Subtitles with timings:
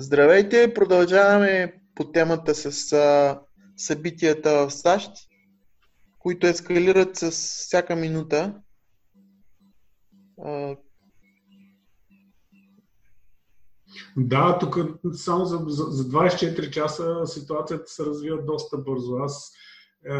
[0.00, 3.40] Здравейте, продължаваме по темата с а,
[3.76, 5.10] събитията в САЩ,
[6.18, 8.54] които ескалират с всяка минута.
[10.44, 10.76] А,
[14.16, 14.78] Да, тук
[15.12, 19.16] само за, за, за 24 часа ситуацията се развива доста бързо.
[19.16, 19.52] Аз
[20.06, 20.12] е,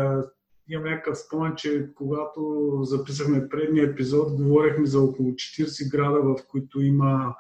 [0.68, 6.80] имам някакъв спомен, че когато записахме предния епизод, говорихме за около 40 града, в които
[6.80, 7.34] има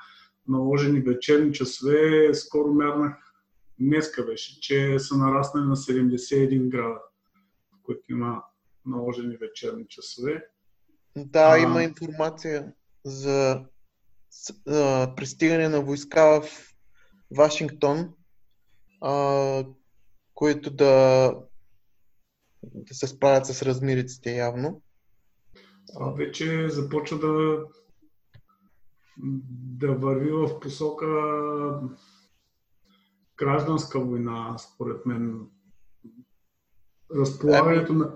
[0.48, 2.34] наложени вечерни часове.
[2.34, 3.34] Скоро мярнах,
[3.80, 7.00] днеска беше, че са нараснали на 71 града,
[7.72, 8.42] в които има
[8.86, 10.44] наложени вечерни часове.
[11.16, 11.58] Да, а...
[11.58, 12.72] има информация
[13.04, 13.64] за
[14.68, 16.74] а, пристигане на войска в
[17.36, 18.14] Вашингтон,
[19.00, 19.64] а,
[20.34, 21.34] които да,
[22.62, 24.82] да се справят с размириците явно.
[25.92, 27.64] Това вече започва да,
[29.78, 31.06] да върви в посока
[33.36, 35.46] гражданска война, според мен.
[37.16, 38.12] Разполагането на...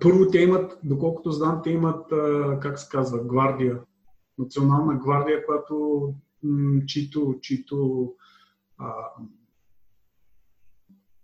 [0.00, 2.06] Първо те имат, доколкото знам, те имат,
[2.60, 3.80] как се казва, гвардия
[4.40, 6.14] национална гвардия, която
[6.86, 8.12] чието, чието
[8.78, 8.94] а,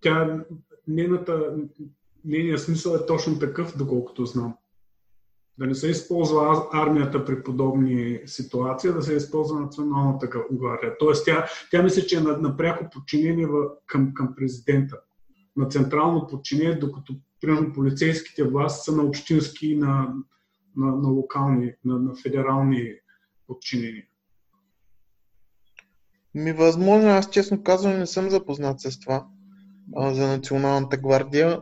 [0.01, 0.45] тя,
[0.89, 1.57] нейната,
[2.25, 4.57] нейният смисъл е точно такъв, доколкото знам.
[5.59, 10.99] Да не се използва армията при подобни ситуации, да се използва националната гвардия.
[10.99, 13.49] Тоест тя, тя мисля, че е на, на пряко подчинение
[13.87, 14.97] към, към президента.
[15.57, 20.15] На централно подчинение, докато примерно полицейските власти са на общински, на,
[20.77, 22.93] на, на локални, на, на федерални
[23.47, 24.03] подчинени?
[26.35, 29.27] Ми възможно, аз честно казвам не съм запознат с това
[29.97, 31.61] а, за Националната гвардия.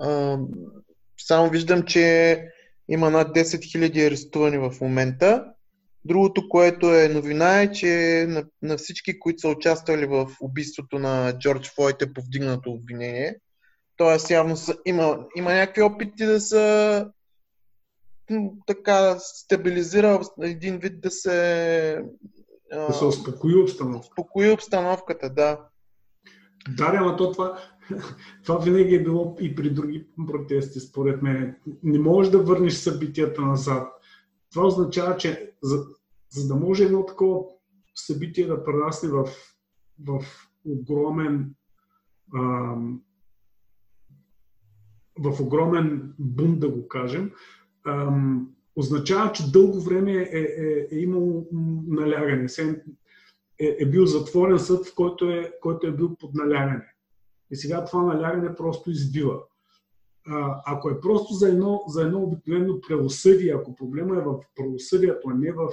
[0.00, 0.38] А,
[1.18, 2.44] само виждам, че
[2.90, 5.44] има над 10 000 арестувани в момента.
[6.04, 11.38] Другото, което е новина е, че на, на всички, които са участвали в убийството на
[11.38, 13.36] Джордж Флойд е повдигнато обвинение.
[13.96, 17.06] Тоест явно са, има, има някакви опити да са
[18.66, 22.04] така стабилизира един вид да се...
[22.72, 24.08] Да се успокои обстановката.
[24.10, 25.60] Успокои обстановката, да.
[26.68, 27.58] Да, ама то това,
[28.44, 31.56] това винаги е било и при други протести, според мен.
[31.82, 33.92] Не можеш да върнеш събитията назад.
[34.50, 35.84] Това означава, че за,
[36.30, 37.44] за да може едно такова
[37.94, 39.28] събитие да прерасне в,
[40.06, 40.24] в
[40.64, 41.54] огромен
[42.34, 43.02] ам,
[45.18, 47.30] в огромен бум, да го кажем,
[47.86, 51.48] ам, означава, че дълго време е, е, е имало
[51.88, 52.46] налягане.
[53.58, 56.86] Е, е бил затворен съд, в който е, който е бил под налягане.
[57.50, 59.42] И сега това налягане просто избива.
[60.26, 65.28] А, ако е просто за едно, за едно обикновено правосъдие, ако проблема е в правосъдието,
[65.28, 65.68] а не в,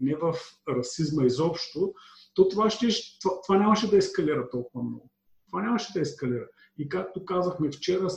[0.00, 0.34] не в
[0.68, 1.94] расизма изобщо,
[2.34, 2.88] то това, ще,
[3.20, 5.10] това, това нямаше да ескалира толкова много.
[5.48, 6.48] Това нямаше да ескалира.
[6.78, 8.08] И както казахме вчера,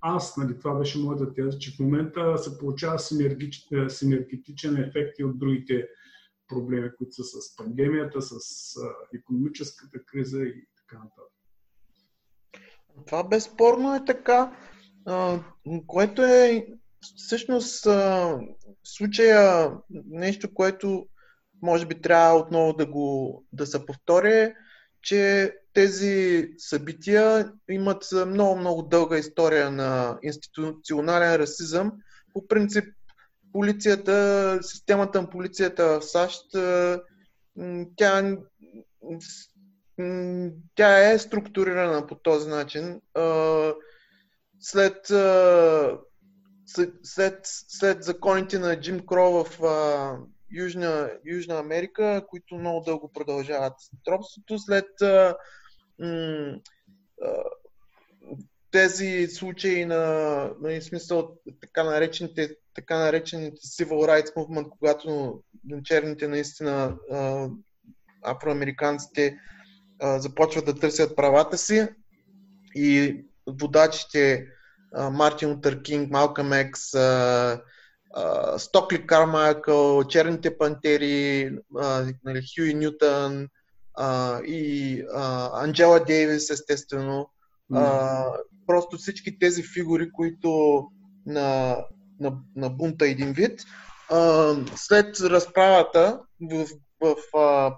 [0.00, 5.24] аз, нали, това беше моята теза, че в момента се получава е, синергетичен ефект и
[5.24, 5.88] от другите
[6.48, 8.38] проблеми, които са с пандемията, с
[9.14, 11.35] економическата криза и така нататък.
[13.06, 14.52] Това безспорно е така,
[15.86, 16.66] което е
[17.16, 17.86] всъщност
[18.84, 19.72] случая
[20.06, 21.06] нещо, което
[21.62, 24.54] може би трябва отново да го да се повторя,
[25.02, 31.92] че тези събития имат много-много дълга история на институционален расизъм.
[32.32, 32.84] По принцип,
[33.52, 36.42] полицията, системата на полицията в САЩ,
[37.96, 38.36] тя,
[40.74, 43.00] тя е структурирана по този начин.
[44.60, 45.06] След,
[47.02, 49.60] след, след законите на Джим Кро в
[50.50, 53.74] Южна, Южна Америка, които много дълго продължават
[54.04, 54.86] тропството, след
[58.70, 65.40] тези случаи на, на смисъл така наречените, така наречените Civil Rights Movement, когато
[65.84, 66.96] черните наистина
[68.24, 69.38] афроамериканците
[70.02, 71.88] започват да търсят правата си
[72.74, 74.46] и водачите
[75.10, 77.60] Мартин Лутър Кинг, Малкъм Екс,
[78.58, 81.50] Стокли Кармайкъл, Черните пантери,
[82.24, 83.48] нали, Хюи Нютън,
[83.96, 87.30] а, и а, Анджела Дейвис, естествено.
[87.74, 88.24] А,
[88.66, 90.82] просто всички тези фигури, които
[91.26, 91.76] на,
[92.20, 93.62] на, на бунта един вид.
[94.10, 96.20] А, след разправата
[96.50, 96.66] в,
[97.00, 97.74] в а,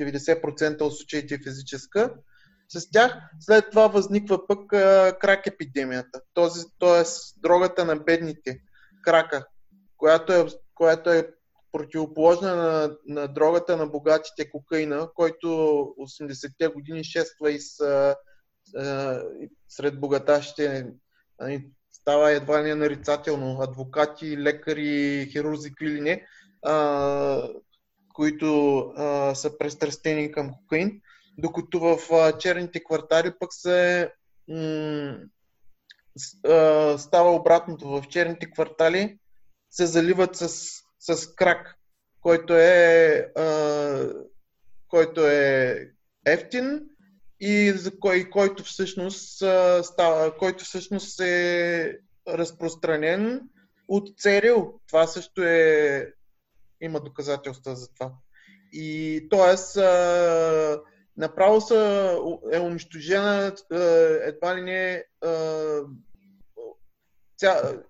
[0.00, 2.14] 90% от случаите физическа,
[2.68, 6.20] с тях след това възниква пък а, крак епидемията.
[6.34, 7.02] Т.е.
[7.42, 8.60] дрогата на бедните,
[9.02, 9.46] крака,
[9.96, 11.28] която е, която е
[11.72, 15.46] противоположна на, на дрогата на богатите кокаина, който
[16.00, 19.22] 80-те години шества и с, а,
[19.68, 20.86] сред богатащите
[21.92, 23.60] става едва не нарицателно.
[23.60, 26.26] Адвокати, лекари, хирурзи, какви ли не,
[26.62, 27.48] а,
[28.12, 31.00] които а, са престрастени към кокаин,
[31.38, 34.10] докато в а, черните квартали пък се
[34.48, 35.18] м-
[36.98, 37.88] става обратното.
[37.88, 39.18] В черните квартали
[39.70, 40.48] се заливат с,
[41.00, 41.76] с крак,
[42.20, 44.08] който е, а,
[44.88, 45.88] който е
[46.26, 46.80] ефтин
[47.40, 51.98] и за кой, който всъщност а, става, който всъщност е
[52.28, 53.40] разпространен
[53.88, 54.72] от ЦРУ.
[54.86, 56.12] Това също е
[56.82, 58.12] има доказателства за това.
[58.72, 59.56] И т.е.
[61.16, 62.12] направо са,
[62.52, 63.54] е унищожена
[64.22, 65.04] едва ли не
[67.36, 67.82] ця,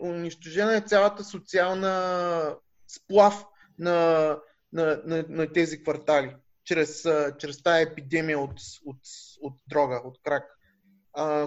[0.00, 2.56] унищожена е цялата социална
[2.88, 3.44] сплав
[3.78, 4.38] на,
[4.72, 7.02] на, на, на тези квартали чрез,
[7.38, 9.00] чрез тази епидемия от, от,
[9.40, 10.44] от дрога, от крак,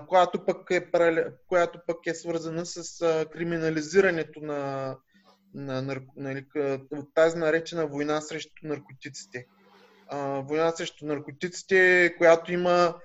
[0.07, 0.91] която, пък е,
[1.47, 2.99] която пък е свързана с
[3.33, 4.95] криминализирането на,
[5.55, 6.43] на, на, на,
[6.91, 9.45] на тази наречена война срещу наркотиците.
[10.07, 12.95] А, война срещу наркотиците, която има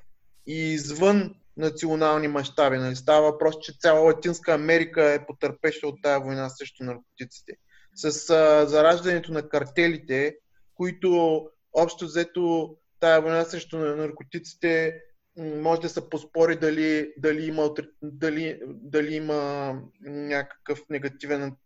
[0.47, 2.79] и извън национални мащаби.
[2.79, 2.97] Нали?
[2.97, 7.52] Става въпрос, че цяла Латинска Америка е потърпеща от тази война срещу наркотиците.
[7.94, 10.37] С а, зараждането на картелите,
[10.75, 11.43] които
[11.73, 15.00] общо взето тая война срещу наркотиците
[15.37, 21.56] може да се поспори дали, дали, има, дали, дали има някакъв негативен.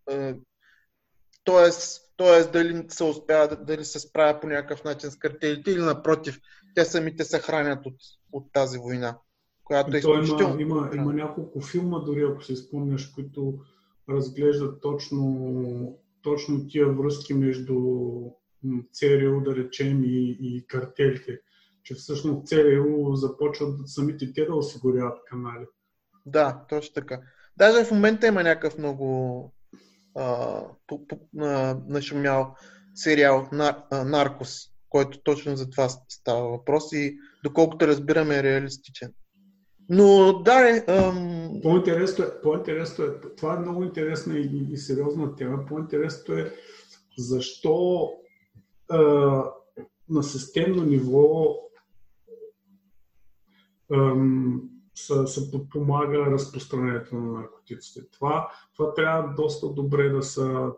[1.45, 6.39] Тоест, тоест дали се успява, дали се справя по някакъв начин с картелите или напротив,
[6.75, 7.97] те самите се хранят от,
[8.33, 9.19] от тази война
[9.65, 10.61] която е изключително...
[10.61, 13.59] Има, има, има няколко филма, дори ако се спомняш, които
[14.09, 17.75] разглеждат точно, точно тия връзки между
[18.93, 21.41] ЦРУ, да речем, и, и картелите.
[21.83, 25.67] Че всъщност ЦРУ започват самите те да осигуряват канали.
[26.27, 27.21] Да, точно така.
[27.57, 29.53] Даже в момента има някакъв много
[30.87, 32.55] по, по, а, нашумял
[32.95, 33.49] сериал
[33.93, 39.13] Наркос, който точно за това става въпрос и доколкото разбираме е реалистичен.
[39.89, 41.61] Но да, е, ам...
[41.63, 45.67] по-интересно, е, по-интересно е, това е много интересна и, и сериозна тема.
[45.69, 46.55] По-интересното е
[47.19, 48.11] защо
[48.89, 48.99] а,
[50.09, 51.57] на системно ниво
[53.93, 54.63] ам,
[54.95, 58.01] се, се подпомага разпространението на наркотиците.
[58.11, 60.71] Това, това трябва доста добре да са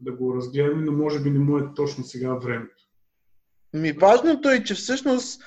[0.00, 2.88] да го разгледаме, но може би не му е точно сега времето.
[3.74, 5.42] Ми важното е, че всъщност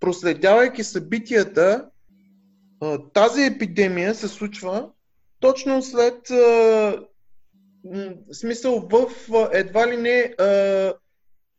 [0.00, 1.90] проследявайки събитията,
[3.12, 4.90] тази епидемия се случва
[5.40, 6.26] точно след
[8.32, 9.08] смисъл в
[9.52, 10.34] едва ли не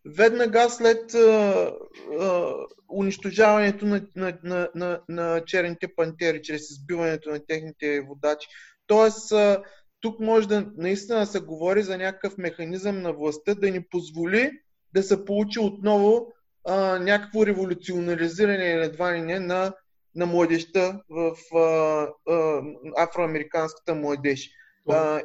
[0.06, 1.72] веднага след а,
[2.20, 2.54] а,
[2.94, 8.48] унищожаването на, на, на, на, на черните пантери, чрез избиването на техните водачи.
[8.88, 9.64] Тоест, а,
[10.02, 14.52] тук може да наистина се говори за някакъв механизъм на властта да ни позволи
[14.94, 16.28] да се получи отново
[16.68, 19.74] а, някакво революционализиране едва ли не на,
[20.16, 22.62] на младеща в а, а,
[22.98, 24.50] афроамериканската младеж.
[24.90, 25.22] А,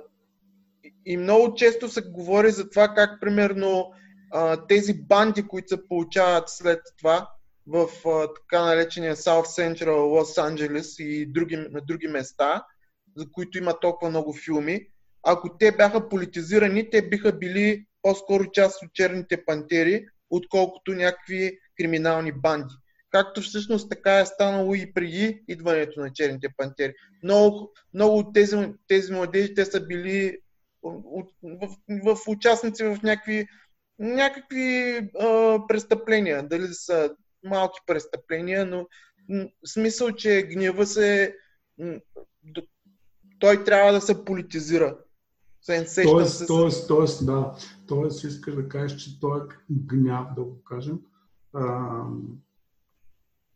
[1.07, 3.93] и много често се говори за това как примерно
[4.69, 7.29] тези банди, които се получават след това
[7.67, 12.65] в а, така наречения South Central Лос Анджелес и други, на други места,
[13.17, 14.87] за които има толкова много филми,
[15.23, 22.33] ако те бяха политизирани, те биха били по-скоро част от черните пантери, отколкото някакви криминални
[22.33, 22.75] банди.
[23.11, 26.95] Както всъщност така е станало и преди идването на черните пантери.
[27.23, 28.57] Много, много от тези,
[28.89, 30.39] тези младежи, те са били
[30.83, 33.47] в, в, в участници в някакви,
[33.99, 36.49] някакви а, престъпления.
[36.49, 38.87] Дали са малки престъпления, но
[39.29, 41.37] в смисъл, че гнева се
[43.39, 44.99] той трябва да се политизира.
[46.03, 47.55] Тоест, тоест, тоест, да.
[47.87, 51.01] Тоест, искаш да кажеш, че той е гняв, да го кажем,
[51.53, 52.03] а,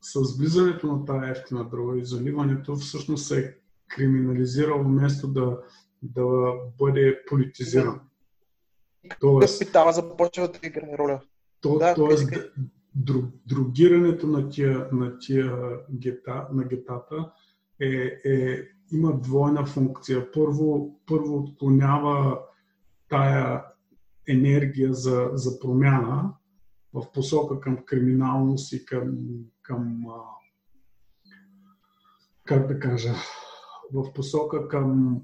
[0.01, 3.55] с влизането на тази ефтина дрога и заливането всъщност се е
[3.89, 5.59] криминализирал вместо да,
[6.03, 8.01] да бъде политизиран.
[9.21, 11.21] Тоест, Капитала започва да играе роля.
[11.61, 12.31] То, да, тоест,
[12.95, 17.33] друг, другирането на тия, на тия гета, на гетата
[17.81, 17.87] е,
[18.25, 18.63] е
[18.93, 20.33] има двойна функция.
[20.33, 22.41] Първо, първо отклонява
[23.09, 23.65] тая
[24.29, 26.35] енергия за, за промяна
[26.95, 29.19] в посока към криминалност и към,
[29.63, 30.05] към
[32.45, 33.15] как да кажа,
[33.93, 35.21] в посока към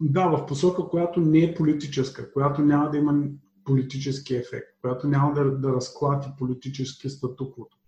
[0.00, 3.24] Да, в посока, която не е политическа, която няма да има
[3.64, 7.78] политически ефект, която няма да, да разклати политически статуквото.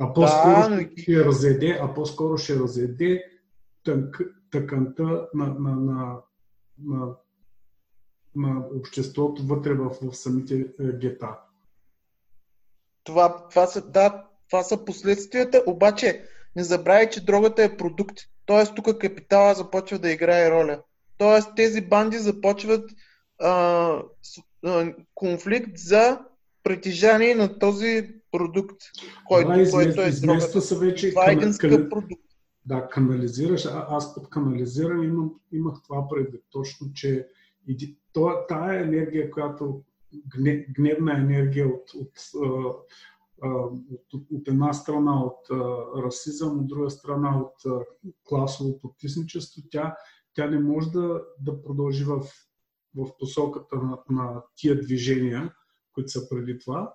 [0.00, 0.88] А по-скоро да, но...
[0.96, 3.24] ще разеде, а по-скоро ще разеде
[3.84, 6.18] тънк, тъканта на, на, на,
[6.84, 7.06] на,
[8.36, 11.38] на обществото вътре в, в самите е, гета.
[13.04, 16.24] Това, това, са, да, това са последствията, обаче
[16.56, 18.18] не забравяй, че дрогата е продукт.
[18.46, 20.82] Тоест тук капитала започва да играе роля.
[21.18, 22.90] Тоест тези банди започват
[23.40, 26.18] а, с, а, конфликт за
[26.62, 28.76] притежание на този продукт,
[29.28, 30.60] който, да, измест, който е дрогата.
[30.60, 32.24] Са вече това е един скъп продукт.
[32.66, 33.66] Да, канализираш.
[33.66, 36.42] А, аз под канализиране имам, имах това предвид.
[36.50, 37.26] Точно, че
[37.66, 39.82] и, то, тая енергия, която
[40.76, 42.12] гневна енергия от, от,
[43.42, 45.50] от, от една страна от
[46.04, 47.86] расизъм, от друга страна от
[48.24, 49.96] класово потисничество, тя,
[50.34, 52.20] тя не може да, да продължи в,
[52.96, 55.54] в посоката на, на тия движения,
[55.94, 56.94] които са преди това,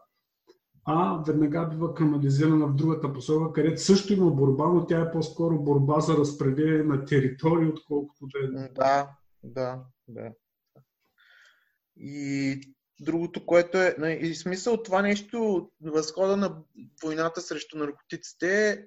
[0.86, 5.64] а веднага бива канализирана в другата посока, където също има борба, но тя е по-скоро
[5.64, 8.70] борба за разпределение на територии, отколкото да е.
[8.70, 9.10] Да,
[9.44, 10.32] да, да.
[11.98, 16.56] И другото, което е, и смисъл това нещо, възхода на
[17.04, 18.86] войната срещу наркотиците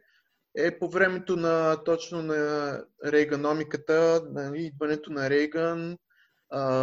[0.56, 5.98] е по времето на точно на рейганомиката, на идването на Рейган,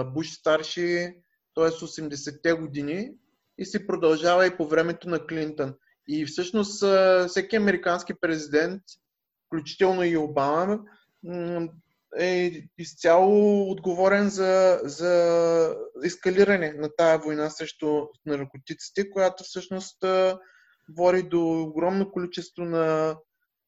[0.06, 1.14] Буш старши,
[1.56, 1.70] т.е.
[1.70, 3.12] 80-те години
[3.58, 5.76] и се продължава и по времето на Клинтън.
[6.08, 6.84] И всъщност
[7.28, 8.82] всеки американски президент,
[9.48, 10.80] включително и Обама,
[12.20, 20.06] е изцяло отговорен за, за ескалиране на тая война срещу наркотиците, която всъщност
[20.98, 23.18] води до огромно количество на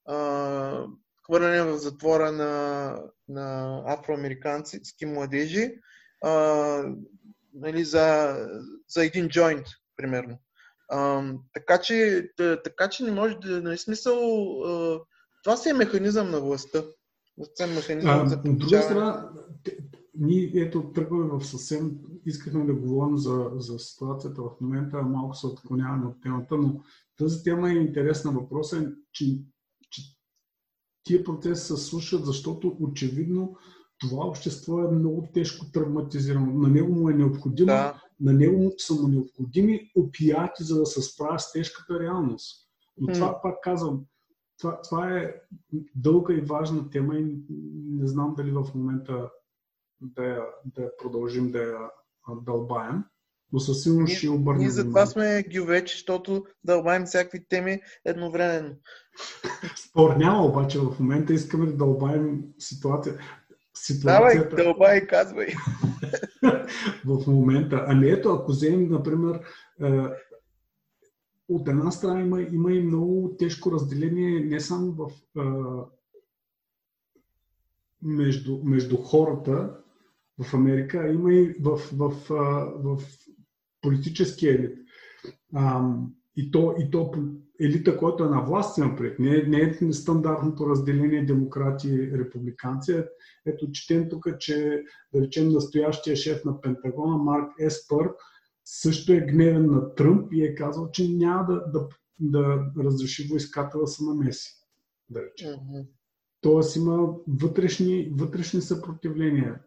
[0.05, 0.85] а,
[1.25, 2.93] хвърляне в затвора на,
[3.27, 5.73] на афроамерикански младежи
[6.23, 6.31] а,
[7.53, 8.37] нали, за,
[8.89, 10.39] за един джойнт, примерно.
[10.89, 11.23] А,
[11.53, 12.27] така, че,
[12.63, 13.61] така че не може да.
[13.61, 14.17] Нали, смисъл,
[14.63, 14.99] а,
[15.43, 16.83] това си е механизъм на властта.
[18.05, 19.29] А, от друга страна,
[20.15, 21.91] ние ето тръгваме в съвсем,
[22.25, 26.81] искахме да говорим за, за ситуацията в момента, малко се отклоняваме от темата, но
[27.17, 28.31] тази тема е интересна.
[28.31, 29.39] Въпросът е, че,
[29.89, 30.01] че
[31.03, 33.55] тия процеси се слушат, защото очевидно
[33.99, 36.53] това общество е много тежко травматизирано.
[36.53, 38.01] На него му е необходимо, да.
[38.19, 42.67] на него му са му необходими опияти, за да се справя с тежката реалност.
[42.97, 44.05] Но това пак казвам,
[44.59, 45.33] това, това е
[45.95, 47.35] дълга и важна тема и
[47.89, 49.29] не знам дали в момента
[50.01, 51.77] да я, да я продължим да я
[52.45, 53.03] дълбаем,
[53.53, 54.61] но със сигурност ще обърнем.
[54.61, 58.75] Ние затова сме вече, защото дълбаем всякакви теми едновременно.
[59.89, 63.19] Спор няма, обаче в момента искаме да дълбаем ситуация.
[63.77, 64.49] Ситуацията...
[64.55, 65.47] Давай, дълбай, казвай.
[67.05, 67.85] в момента.
[67.87, 69.39] Ами ето, ако вземем, например,
[69.83, 70.03] е,
[71.49, 75.85] от една страна има, има и много тежко разделение не само в, а,
[78.01, 79.77] между, между хората
[80.39, 83.01] в Америка, а има и в, в, в, в
[83.81, 84.77] политическия елит.
[85.55, 85.91] А,
[86.35, 87.11] и, то, и то
[87.59, 89.19] елита, който е на власт, имам пред.
[89.19, 93.03] Не, не е стандартното разделение демократи и републиканци.
[93.45, 98.09] Ето, четем тук, че да речем настоящия шеф на Пентагона, Марк Еспър,
[98.69, 101.87] също е гневен на Тръмп и е казал, че няма да, да,
[102.19, 104.65] да разреши войската да се намеси.
[105.09, 105.49] Да речем.
[105.49, 105.87] Mm-hmm.
[106.41, 109.61] Тоест има вътрешни, вътрешни съпротивления.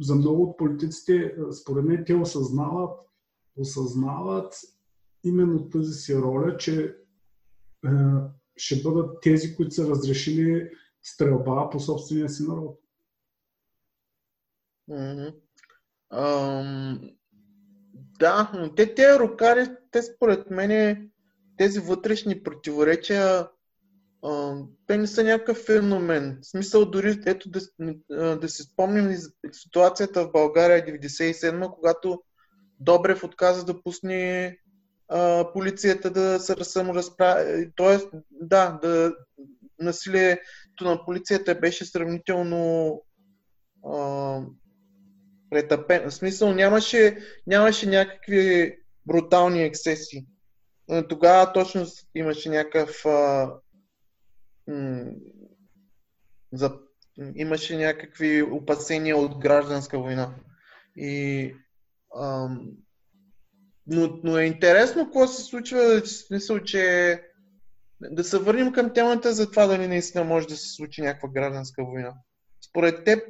[0.00, 2.98] За много от политиците, според мен, те осъзнават,
[3.56, 4.54] осъзнават
[5.24, 6.96] именно тази си роля, че
[7.86, 7.90] е,
[8.56, 10.70] ще бъдат тези, които са разрешили
[11.02, 12.80] стрелба по собствения си народ.
[14.90, 15.34] Mm-hmm.
[16.12, 17.19] Um,
[18.20, 21.10] да, но те, тези рокари, те според мен,
[21.56, 23.48] тези вътрешни противоречия,
[24.22, 24.54] а,
[24.86, 26.38] те не са някакъв феномен.
[26.42, 27.60] В смисъл дори, ето да,
[28.36, 29.16] да си спомним
[29.52, 32.22] ситуацията в България 97 когато
[32.80, 34.56] Добрев отказа да пусне
[35.08, 37.70] а, полицията да се саморазправи.
[37.76, 39.12] Тоест, да, да,
[39.80, 43.02] насилието на полицията беше сравнително
[43.86, 44.40] а,
[45.50, 46.10] претъпен.
[46.10, 48.76] В смисъл нямаше, нямаше някакви
[49.06, 50.26] брутални ексеси.
[51.08, 53.52] Тогава точно имаше някакъв а,
[54.68, 55.04] м-
[56.52, 56.72] за,
[57.34, 60.34] имаше някакви опасения от гражданска война.
[60.96, 61.54] И,
[62.14, 62.48] а,
[63.86, 67.22] но, но е интересно какво се случва, в смисъл, че
[68.00, 71.84] да се върнем към темата за това дали наистина може да се случи някаква гражданска
[71.84, 72.14] война.
[72.70, 73.28] Според теб,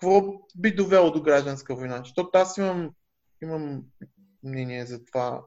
[0.00, 1.98] какво би довело до гражданска война?
[1.98, 2.90] Защото аз имам,
[3.42, 3.82] имам
[4.42, 5.44] мнение за това.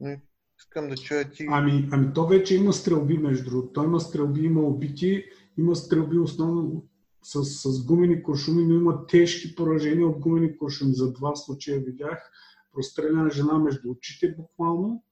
[0.00, 0.16] Но
[0.58, 1.46] искам да чуя ти.
[1.50, 3.72] Ами, ами то вече има стрелби, между другото.
[3.72, 5.24] Той има стрелби, има убити,
[5.58, 6.86] има стрелби основно
[7.22, 10.94] с, с гумени куршуми, но има тежки поражения от гумени куршуми.
[10.94, 12.30] За два случая видях
[12.72, 15.04] простреляна жена между очите буквално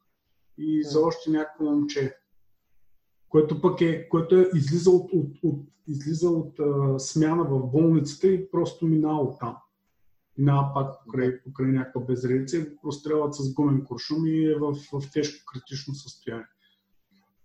[0.59, 2.17] и за още някакво момче
[3.35, 8.29] което пък е, което е излиза от, от, от, излиза от а, смяна в болницата
[8.29, 9.57] и просто минава от там.
[10.39, 15.11] Минава пак покрай, покрай някаква безредица и прострелват с гумен куршум и е в, в
[15.13, 16.47] тежко критично състояние.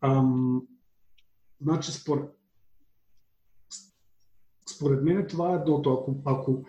[0.02, 0.62] Ам,
[1.62, 2.30] значи, според,
[4.70, 5.94] според мен това е едното.
[5.94, 6.66] Ако, ако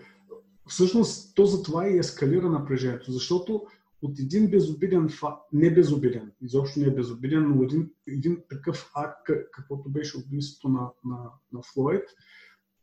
[0.68, 3.66] всъщност то за това и ескалира напрежението, защото
[4.02, 5.08] от един безобиден
[5.52, 10.90] не безобиден, изобщо не е безобиден, но един, един такъв акт, каквото беше убийството на,
[11.04, 12.04] на, на Флойд,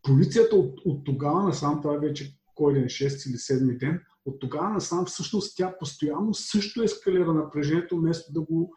[0.04, 4.40] полицията от, от тогава насам, това е вече кой ден, 6 или 7 ден, от
[4.40, 8.74] тогава насам всъщност тя постоянно също ескалира напрежението, вместо да го,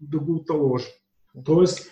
[0.00, 0.88] да го оталожи.
[1.44, 1.90] Тоест,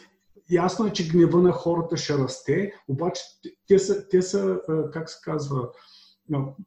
[0.50, 3.22] ясно е, че гнева на хората ще расте, обаче
[3.68, 4.60] те са, те са
[4.92, 5.70] как се казва,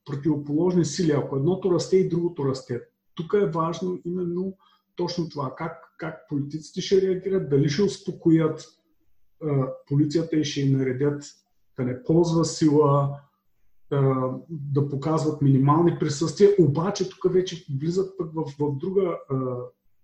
[0.05, 1.11] противоположни сили.
[1.11, 2.81] Ако едното расте и другото расте.
[3.15, 4.57] Тук е важно именно
[4.95, 5.55] точно това.
[5.55, 8.65] Как, как политиците ще реагират, дали ще успокоят
[9.43, 11.23] а, полицията и ще им наредят
[11.77, 13.19] да не ползва сила,
[13.91, 19.35] а, да показват минимални присъствия, обаче тук вече влизат пък в, в, друга, а,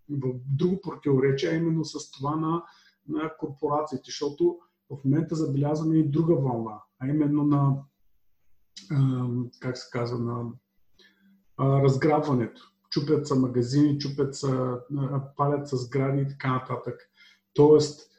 [0.10, 2.64] в друго противоречие, а именно с това на,
[3.08, 4.58] на корпорациите, защото
[4.90, 7.76] в момента забелязваме и друга вълна, а именно на
[9.60, 10.52] как се казва, на
[11.60, 12.62] разграбването.
[12.90, 14.80] Чупят са магазини, чупят са,
[15.38, 17.00] палят с сгради и така нататък.
[17.54, 18.10] Тоест,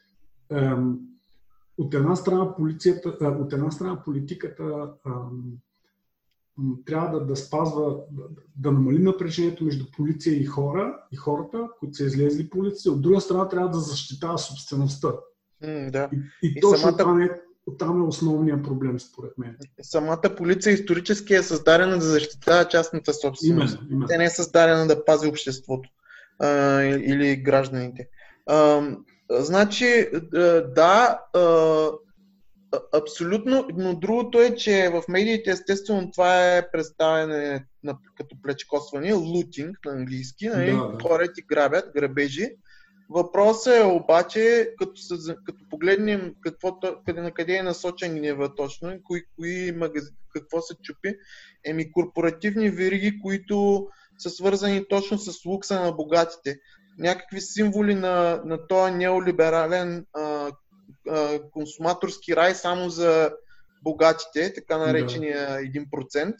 [1.78, 4.90] от една страна, полицията, от една страна политиката
[6.86, 7.96] трябва да, да спазва,
[8.56, 12.90] да, намали напрежението между полиция и хора, и хората, които са излезли по улиците.
[12.90, 15.08] От друга страна, трябва да защитава собствеността.
[15.64, 16.10] Mm, да.
[16.12, 16.16] И,
[16.48, 16.96] и, и точно самата...
[16.96, 17.30] това не,
[17.78, 19.56] там е основният проблем, според мен.
[19.82, 23.74] Самата полиция исторически е създадена да защитава частната собственост.
[23.74, 24.06] Именно, именно.
[24.08, 25.88] Тя не е създадена да пази обществото
[26.38, 28.08] а, или гражданите.
[28.46, 28.82] А,
[29.30, 30.08] значи,
[30.74, 31.88] да, а,
[32.92, 39.78] абсолютно, но другото е, че в медиите естествено това е представяне на, като плечкосване, лутинг
[39.84, 40.70] на английски, нали?
[40.70, 40.98] да, да.
[41.02, 42.48] хора ти грабят, грабежи.
[43.10, 48.98] Въпросът е обаче, като, се, като погледнем какво, къде, на къде е насочен гнева точно,
[49.04, 51.16] кои, кои магази, какво се чупи,
[51.64, 53.88] еми корпоративни вериги, които
[54.18, 56.58] са свързани точно с лукса на богатите.
[56.98, 60.52] Някакви символи на, на този неолиберален а,
[61.08, 63.32] а, консуматорски рай само за
[63.82, 66.34] богатите, така наречения 1%.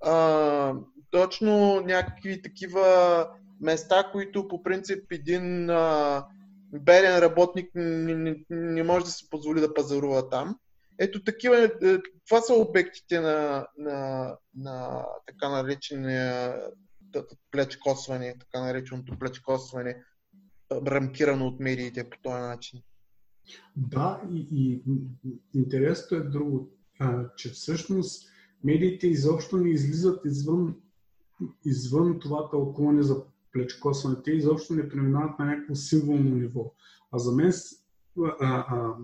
[0.00, 0.74] А,
[1.10, 3.28] точно някакви такива
[3.60, 6.26] места, които по принцип един а,
[6.72, 10.58] беден работник не, не, не може да си позволи да пазарува там.
[10.98, 16.60] Ето такива, е, това са обектите на, на, на така наречения
[17.50, 20.02] плечкосване, така нареченото плечкосване,
[20.72, 22.82] рамкирано от медиите по този начин.
[23.76, 24.82] Да, и, и
[25.54, 28.28] интересното е друго, а, че всъщност
[28.64, 30.76] медиите изобщо не излизат извън,
[31.64, 33.24] извън това тълкуване за
[33.56, 36.74] плечкосване, те изобщо не преминават на някакво символно ниво.
[37.12, 37.52] А за мен
[38.24, 38.94] а, а,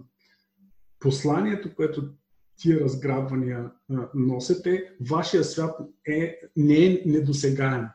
[1.01, 2.09] посланието, което
[2.57, 5.77] тия разграбвания а, носите, вашия свят
[6.09, 7.87] е, не е недосегаем.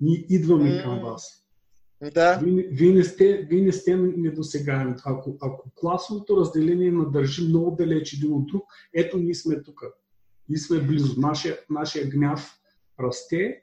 [0.00, 0.82] Ние идваме mm.
[0.82, 1.42] към вас.
[2.14, 2.40] Да.
[2.44, 4.94] Вие, вие, не сте, вие не сте недосегаеми.
[5.04, 8.64] Ако, ако класовото разделение надържи много далеч един от друг,
[8.94, 9.82] ето ние сме тук.
[10.48, 11.20] Ние сме близо.
[11.20, 12.60] Нашия, нашия гняв
[13.00, 13.62] расте.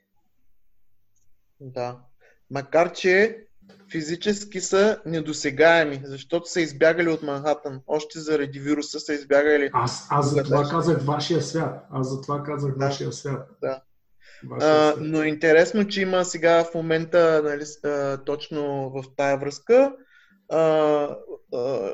[1.59, 2.03] Да
[2.53, 3.45] макар че
[3.91, 7.81] физически са недосегаеми, защото са избягали от Манхатън.
[7.87, 9.69] Още заради вируса са избягали.
[9.73, 11.85] Аз, аз за това казах вашия свят.
[11.91, 13.49] Аз за това казах да, вашия свят.
[13.61, 13.81] Да.
[14.61, 17.63] А, но е интересно, че има сега в момента, нали,
[18.25, 19.95] точно в тая връзка,
[20.51, 20.59] а,
[21.53, 21.91] а,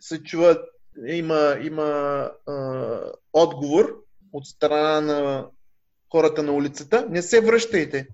[0.00, 0.58] се чува,
[1.06, 1.82] има, има
[2.46, 2.98] а,
[3.32, 3.96] отговор
[4.32, 5.46] от страна на
[6.12, 7.06] хората на улицата.
[7.10, 8.08] Не се връщайте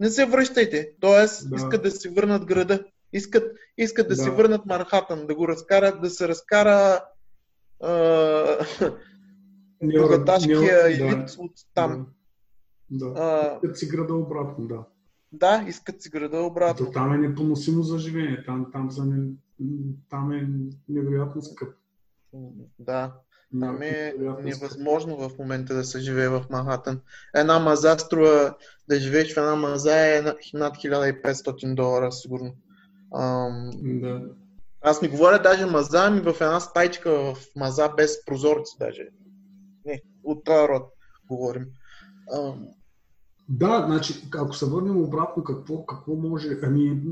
[0.00, 0.92] не се връщайте.
[1.00, 1.56] Тоест, да.
[1.56, 2.84] искат да си върнат града.
[3.12, 7.00] Искат, искат да, да си върнат Манхатън, да го разкарат, да се разкара
[9.82, 11.34] богаташкия елит да.
[11.38, 12.06] от там.
[12.90, 13.12] Да.
[13.12, 13.60] да.
[13.62, 14.84] искат си града обратно, да.
[15.32, 16.86] Да, искат си града обратно.
[16.86, 18.44] То там е непоносимо за живеене.
[18.46, 19.32] Там, там, за не,
[20.10, 20.48] там е
[20.88, 21.68] невероятно скъп.
[22.78, 23.14] Да.
[23.60, 27.00] Там е невъзможно в момента да се живее в Манхатън.
[27.34, 28.54] Една маза струва,
[28.88, 30.22] да живееш в една маза е
[30.54, 32.54] над 1500 долара, сигурно.
[33.14, 33.70] Ам...
[33.82, 34.22] Да.
[34.82, 39.08] Аз не говоря даже маза, ами в една стайчка в маза без прозорци даже.
[39.84, 40.92] Не, от този род
[41.28, 41.66] говорим.
[42.34, 42.68] Ам...
[43.48, 46.58] Да, значи, ако се върнем обратно, какво, какво може...
[46.62, 47.02] Ами,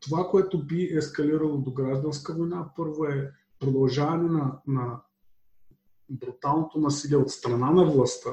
[0.00, 3.30] това, което би ескалирало до гражданска война, първо е
[3.60, 5.00] продължаване на, на
[6.10, 8.30] бруталното насилие от страна на властта,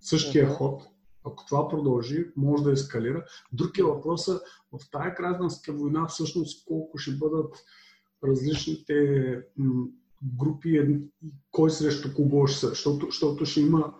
[0.00, 0.82] същия ход,
[1.24, 3.24] ако това продължи, може да ескалира.
[3.52, 7.56] Друг е въпросът в тази гражданска война всъщност колко ще бъдат
[8.24, 8.94] различните
[10.38, 11.00] групи,
[11.50, 13.94] кой срещу кого ще са, защото, защото ще има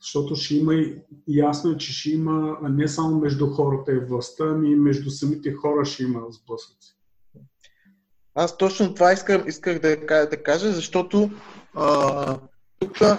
[0.00, 4.44] защото ще има и ясно е, че ще има не само между хората и властта,
[4.48, 6.96] ами и между самите хора ще има сблъсъци.
[8.34, 11.30] Аз точно това искам, исках да, да кажа, защото
[12.78, 13.18] тук а,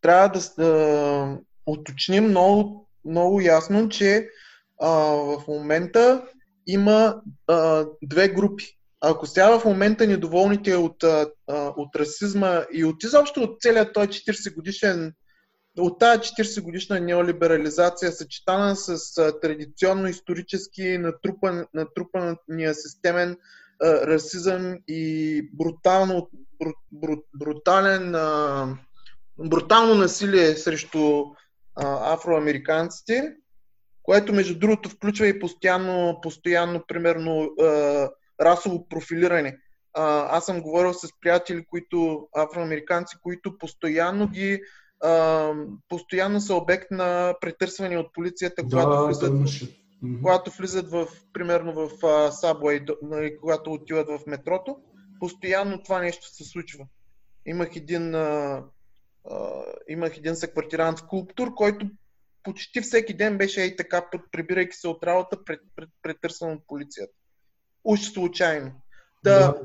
[0.00, 4.28] трябва да а, уточним много, много ясно, че
[4.80, 6.24] а, в момента
[6.66, 8.64] има а, две групи.
[9.00, 11.26] Ако сега в момента недоволните от, а,
[11.76, 15.12] от расизма и от изобщо от целият той 40 годишен
[15.78, 23.36] от тази 40 годишна неолиберализация, съчетана с а, традиционно исторически натрупан, натрупания системен
[23.82, 28.78] а, расизъм и брутално, бру, бру, брутален, а,
[29.38, 31.24] брутално насилие срещу
[31.76, 33.32] а, афроамериканците,
[34.02, 38.08] което между другото включва и постоянно, постоянно примерно, а,
[38.40, 39.58] расово профилиране.
[39.94, 44.62] А, аз съм говорил с приятели, които, афроамериканци, които постоянно ги
[45.04, 45.52] а,
[45.88, 49.44] постоянно са обект на претърсване от полицията, да, когато,
[50.02, 51.90] влизат, когато влизат в, примерно в
[52.30, 54.76] Subway, нали, когато отиват в метрото.
[55.20, 56.86] Постоянно това нещо се случва.
[57.46, 58.64] Имах един, а,
[59.30, 61.90] а, имах един съквартирант скулптур, който
[62.42, 67.12] почти всеки ден беше и така, прибирайки се от работа, пред, пред, претърсан от полицията.
[67.84, 68.72] Уж случайно.
[69.24, 69.60] Да, да.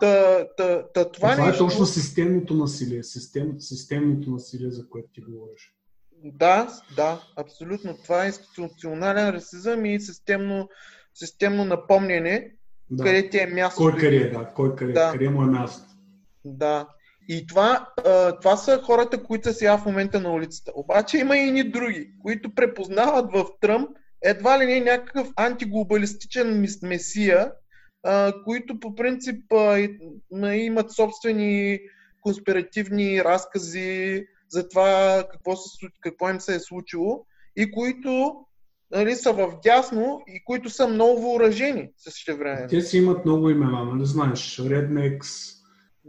[0.00, 1.64] Та, та, та, това това нещо...
[1.64, 5.74] е точно системното насилие, систем, системното насилие, за което ти говориш.
[6.24, 7.96] Да, да, абсолютно.
[8.02, 10.68] Това е институционален расизъм и системно,
[11.14, 12.52] системно напомняне,
[12.90, 13.04] да.
[13.04, 13.76] къде ти е място.
[13.76, 15.10] Кой къде е, да, кой къде, да.
[15.12, 15.84] къде му е място.
[16.44, 16.88] Да.
[17.28, 17.88] И това,
[18.40, 20.72] това са хората, които са сега в момента на улицата.
[20.74, 23.88] Обаче има и ни други, които препознават в Тръмп
[24.22, 27.52] едва ли не някакъв антиглобалистичен месия,
[28.44, 29.44] които по принцип
[30.54, 31.80] имат собствени
[32.20, 38.34] конспиративни разкази за това какво, се, какво им се е случило и които
[38.90, 42.66] нали, са в дясно и които са много въоръжени също време.
[42.66, 44.56] Те си имат много имена, нали знаеш?
[44.56, 45.20] Rednex,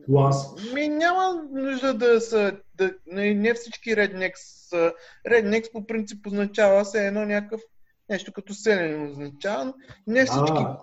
[0.09, 0.73] Wasp.
[0.73, 2.57] Ми няма нужда да са...
[2.75, 4.31] Да, не, не всички Rednex
[4.69, 4.93] са...
[5.27, 7.61] Rednex по принцип означава се едно някакъв
[8.09, 9.73] нещо като селен означава.
[10.07, 10.51] Не всички.
[10.51, 10.77] А,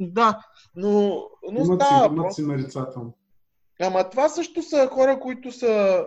[0.00, 0.38] да,
[0.76, 1.22] но,
[1.52, 2.32] но имат става.
[2.32, 2.78] Си, имат си.
[3.80, 6.04] Ама това също са хора, които са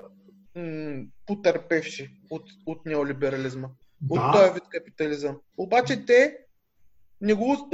[0.58, 3.68] м- потърпевши от, от неолиберализма.
[4.02, 4.20] Да.
[4.20, 5.38] От този вид капитализъм.
[5.58, 6.38] Обаче те
[7.22, 7.70] не го,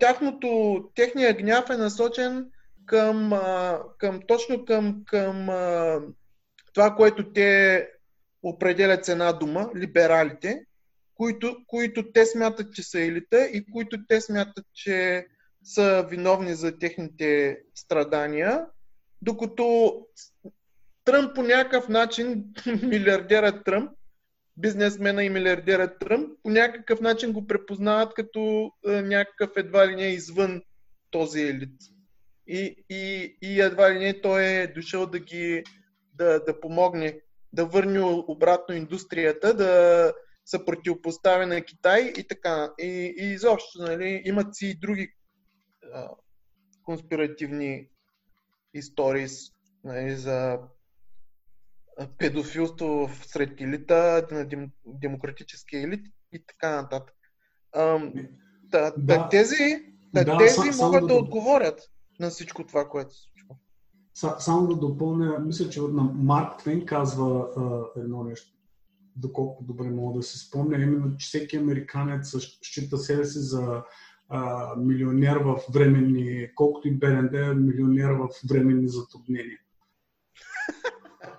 [0.00, 2.50] тяхното, техния гняв е насочен
[2.86, 3.32] към,
[3.98, 5.46] към точно към, към
[6.74, 7.88] това, което те
[8.42, 10.64] определят с една дума, либералите,
[11.14, 15.26] които, които те смятат, че са елита и които те смятат, че
[15.64, 18.66] са виновни за техните страдания,
[19.22, 19.96] докато
[21.08, 22.44] Тръмп по някакъв начин,
[22.82, 23.90] милиардера Тръмп,
[24.56, 30.06] бизнесмена и милиардера Тръмп, по някакъв начин го препознават като е, някакъв едва ли не
[30.06, 30.62] извън
[31.10, 31.80] този елит.
[32.46, 35.64] И, и, и едва ли не той е дошъл да ги
[36.14, 37.20] да, да помогне
[37.52, 40.12] да върне обратно индустрията, да,
[40.44, 42.72] са противопостави на Китай и така.
[42.78, 45.08] И, и изобщо, нали, имат си и други
[45.92, 46.08] а,
[46.82, 47.88] конспиративни
[48.74, 49.26] истории
[49.84, 50.58] нали, за
[52.18, 57.14] педофилство сред елита, на дем, демократическия елит и така нататък.
[57.72, 57.98] А,
[58.62, 59.84] да, да, тези,
[60.14, 61.80] да, да, тези са, могат да, да отговорят
[62.20, 63.54] на всичко това, което се случва.
[64.38, 68.58] Само да допълня, мисля, че на Марк Твен казва а, едно нещо
[69.18, 73.82] доколко добре мога да се спомня, именно, че всеки американец счита себе си за
[74.28, 79.58] а, милионер в временни, колкото и беден да е, милионер в временни затруднения.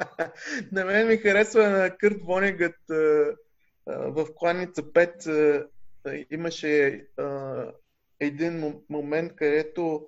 [0.72, 2.76] на мен ми харесва на Кърт Вонегът
[3.88, 5.68] в Кланица 5
[6.32, 7.06] имаше
[8.20, 10.08] един момент, където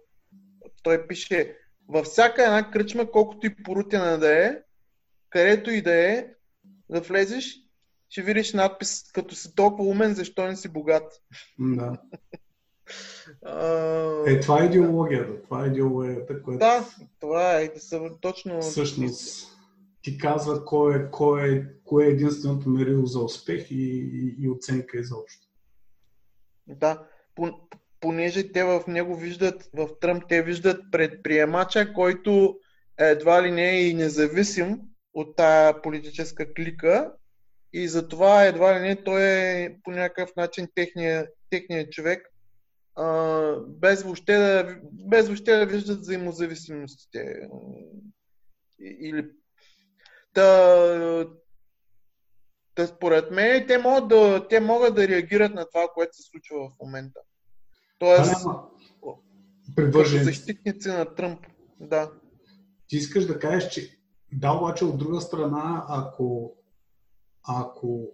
[0.83, 1.57] той пише
[1.89, 4.57] във всяка една кръчма, колкото и порутена да е,
[5.29, 6.27] където и да е,
[6.89, 7.57] да влезеш,
[8.09, 11.21] ще видиш надпис, като си толкова умен, защо не си богат.
[11.59, 11.97] Да.
[14.27, 15.41] Е, това е идеологията.
[15.43, 16.59] Това е идеологията, която...
[16.59, 16.85] Да,
[17.19, 17.73] това е.
[18.21, 18.61] Точно...
[18.61, 19.47] Всъщност
[20.01, 23.83] ти казва кой е, кой е, кой е единственото мерило за успех и,
[24.13, 25.47] и, и оценка изобщо.
[26.67, 27.07] Да,
[27.99, 32.59] понеже те в него виждат, в Тръмп те виждат предприемача, който
[32.97, 34.81] едва ли не е и независим
[35.13, 37.13] от тая политическа клика
[37.73, 42.27] и затова едва ли не той е по някакъв начин техния, техния човек,
[42.95, 47.49] а, без, въобще да, без въобще да виждат взаимозависимостите.
[48.79, 49.29] Или
[50.33, 51.27] Та,
[52.75, 56.69] та според мен те могат, да, те могат да реагират на това, което се случва
[56.69, 57.19] в момента.
[57.99, 58.45] Тоест,
[59.75, 61.39] като защитници на Тръмп.
[61.79, 62.11] Да.
[62.87, 63.97] Ти искаш да кажеш, че
[64.33, 66.55] да, обаче от друга страна, ако,
[67.43, 68.07] ако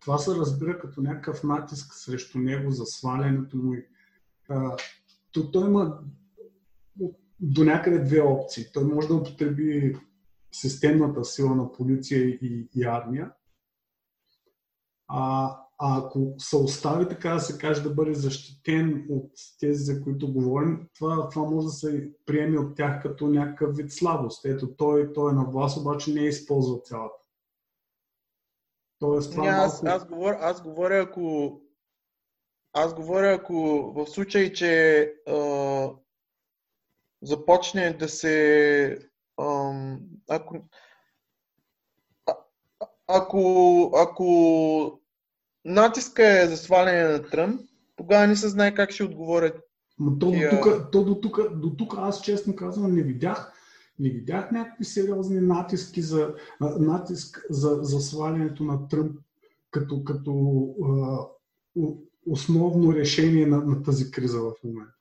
[0.00, 3.74] това се разбира като някакъв натиск срещу него за свалянето му,
[5.32, 5.98] то той има
[7.40, 8.64] до някъде две опции.
[8.72, 9.96] Той може да употреби
[10.52, 13.32] системната сила на полиция и, и армия.
[15.08, 19.30] А, а ако се остави, така да се каже, да бъде защитен от
[19.60, 23.92] тези, за които говорим, това, това може да се приеме от тях като някакъв вид
[23.92, 24.44] слабост.
[24.44, 27.14] Ето, той, той е на власт, обаче не е използвал цялата.
[28.98, 29.96] Тоест, това не, аз, малко...
[29.96, 31.60] аз, говоря, аз говоря, ако
[32.72, 33.54] аз говоря, ако
[33.96, 35.90] в случай, че а,
[37.22, 39.07] започне да се
[40.28, 40.56] ако,
[43.06, 45.00] ако, ако
[45.64, 47.60] натиска е за сваляне на Тръмп,
[47.96, 49.60] тогава не се знае как ще отговорят.
[49.98, 53.52] Но то, до, тук, то до, тук, до тук аз честно казвам не видях,
[53.98, 59.18] не видях някакви сериозни натиски за, натиск за, за свалянето на Тръмп
[59.70, 61.18] като, като а,
[62.26, 64.97] основно решение на, на тази криза в момента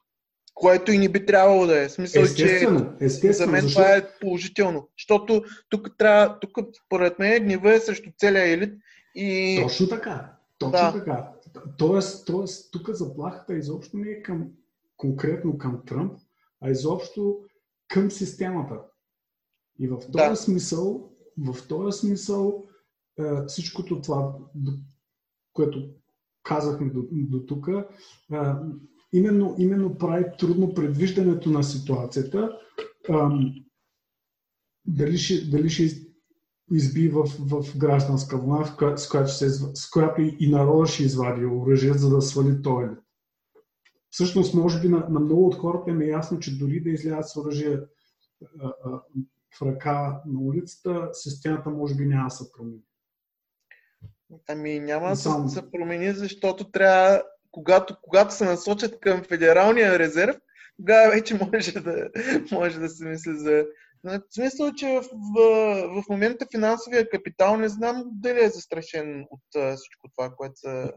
[0.59, 1.89] което и не би трябвало да е.
[1.89, 3.79] Смисъл, естествено, че естествено, за мен защо?
[3.79, 4.89] това е положително.
[4.97, 8.73] Защото тук трябва, тук според мен гнева е срещу целия елит
[9.15, 9.59] и...
[9.63, 10.33] Точно така.
[10.59, 10.93] Точно да.
[10.93, 11.31] така.
[11.77, 14.47] Тоест, тоест, тук заплахата изобщо не е към,
[14.97, 16.13] конкретно към Тръмп,
[16.61, 17.39] а изобщо
[17.87, 18.75] към системата.
[19.79, 20.35] И в този да.
[20.35, 22.63] смисъл, в този смисъл,
[23.19, 24.33] е, всичкото това,
[25.53, 25.89] което
[26.43, 27.83] казахме до, до тук, е,
[29.13, 32.59] именно, именно прави трудно предвиждането на ситуацията.
[33.09, 33.53] Ам,
[34.85, 36.07] дали, ще, дали ще
[36.71, 41.03] изби в, в гражданска война, с която, с която, се, с която и народа ще
[41.03, 42.89] извади оръжие, за да свали той.
[44.09, 47.37] Всъщност, може би на, на много от хората е ясно, че дори да излязат с
[47.37, 47.79] оръжие
[49.59, 52.81] в ръка на улицата, системата може би няма да се промени.
[54.47, 55.15] Ами няма да
[55.49, 60.35] се промени, защото трябва когато, когато се насочат към Федералния резерв,
[60.77, 62.09] тогава вече може да,
[62.51, 63.65] може да се мисли за...
[64.03, 65.03] В смисъл, че в,
[65.35, 70.91] в, в момента финансовия капитал не знам дали е застрашен от всичко това, което се...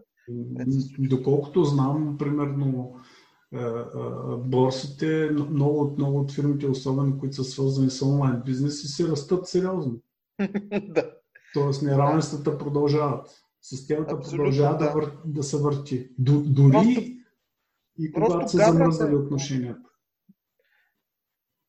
[0.98, 2.94] Доколкото знам, примерно,
[4.38, 9.46] борсите, много от, много от фирмите, особено които са свързани с онлайн бизнеси, си растат
[9.46, 10.00] сериозно.
[10.82, 11.12] да.
[11.54, 13.42] Тоест неравенствата продължават.
[13.62, 14.84] Системата Абсолютно, продължава да.
[14.84, 15.12] Да, вър...
[15.24, 16.08] да се върти.
[16.18, 17.00] Д- дори просто,
[17.98, 19.90] и когато са замръзнали отношенията.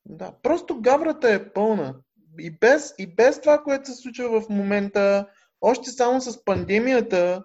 [0.05, 1.95] Да, просто гаврата е пълна.
[2.39, 5.27] И без, и без това, което се случва в момента,
[5.61, 7.43] още само с пандемията,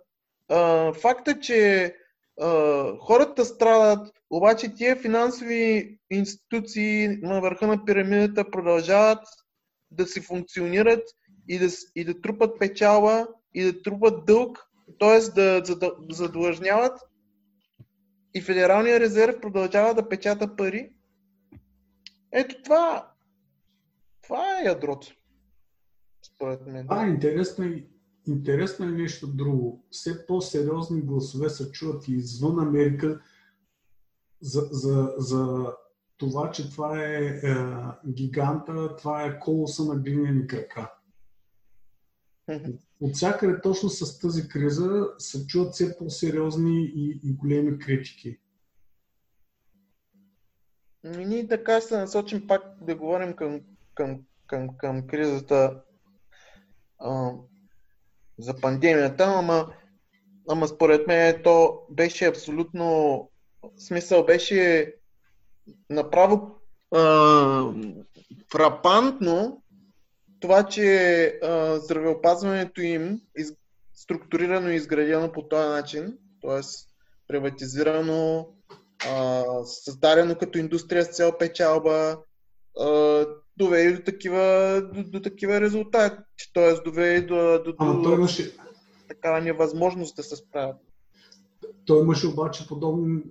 [0.48, 1.94] а, факта, че
[2.40, 9.24] а, хората страдат, обаче тия финансови институции на върха на пирамидата продължават
[9.90, 11.02] да си функционират
[11.48, 14.59] и да, и да трупат печала и да трупат дълг,
[14.99, 15.21] т.е.
[15.31, 15.62] да
[16.11, 17.01] задлъжняват
[18.35, 20.92] и Федералния резерв продължава да печата пари.
[22.33, 23.12] Ето това,
[24.23, 25.07] това е ядрото.
[26.35, 26.87] Според мен.
[26.88, 27.87] А, интересно е,
[28.27, 29.85] интересно е нещо друго.
[29.90, 33.21] Все по-сериозни гласове се чуват и извън Америка
[34.40, 35.73] за, за, за
[36.16, 37.55] това, че това е, е
[38.09, 40.95] гиганта, това е колоса на глинени крака
[43.00, 48.38] от всякъде точно с тази криза се чуват все по-сериозни и, и големи критики.
[51.04, 53.61] Ами ние така се насочим пак да говорим към,
[53.94, 55.82] към, към, към кризата
[56.98, 57.32] а,
[58.38, 59.72] за пандемията, ама,
[60.48, 63.30] ама според мен то беше абсолютно
[63.76, 64.92] смисъл, беше
[65.90, 66.59] направо
[66.94, 67.72] а,
[68.52, 69.62] фрапантно
[70.40, 73.42] това, че а, здравеопазването им е
[73.94, 76.61] структурирано и изградено по този начин, т.е.
[77.29, 78.49] приватизирано,
[79.11, 82.18] а, създадено като индустрия с цел печалба,
[82.81, 83.25] а,
[83.57, 86.22] доведе до такива, до, до такива резултати.
[86.55, 86.75] Т.е.
[86.85, 88.57] доведе до, до, Ама той имаше...
[89.09, 90.77] такава невъзможност да се справят.
[91.87, 93.22] Той имаше обаче подобни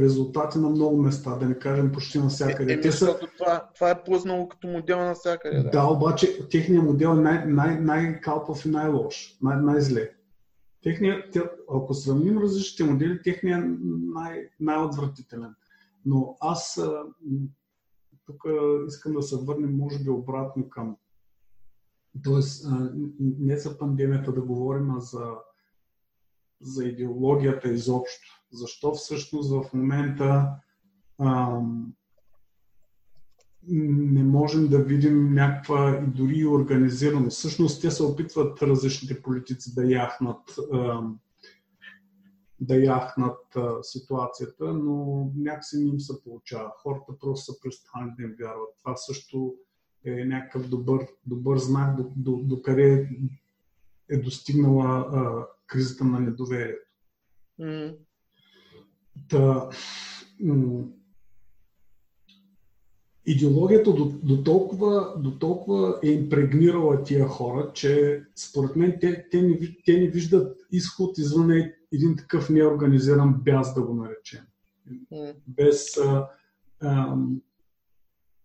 [0.00, 2.72] резултати на много места, да не кажем почти навсякъде.
[2.84, 3.18] Е, е, са...
[3.38, 5.62] това, това е плъзнало като модел навсякъде.
[5.62, 10.10] Да, да обаче техният модел е най- най- най-калпав и най-лош, най- най-зле.
[10.82, 11.24] Техния,
[11.74, 13.68] ако сравним различните модели, техният е
[14.14, 15.54] най- най-отвратителен.
[16.04, 16.80] Но аз
[18.26, 18.42] тук
[18.88, 20.96] искам да се върнем, може би, обратно към.
[22.24, 22.66] Тоест,
[23.20, 25.20] не за пандемията да говорим, а за,
[26.60, 28.42] за идеологията изобщо.
[28.52, 30.50] Защо всъщност в момента
[31.20, 31.92] ам,
[33.70, 37.38] не можем да видим някаква и дори организираност.
[37.38, 40.58] Всъщност те се опитват различните политици да яхнат
[42.60, 46.72] да яхнат ситуацията, но някакси не им се получава.
[46.82, 48.68] Хората просто са престанали да им вярват.
[48.78, 49.54] Това също
[50.04, 53.08] е някакъв добър, добър знак до, до, до къде
[54.10, 55.06] е достигнала
[55.68, 56.88] кризата на недоверието.
[57.60, 57.96] Mm.
[59.28, 59.70] Та,
[60.40, 60.84] м-
[63.26, 69.42] идеологията до, до, толкова, до толкова е импрегнирала тия хора, че според мен те, те,
[69.42, 71.50] не, те не виждат изход извън
[71.92, 74.40] един такъв неорганизиран бяз, да го наречем.
[75.46, 75.96] Без.
[75.96, 76.28] А,
[76.80, 77.16] а,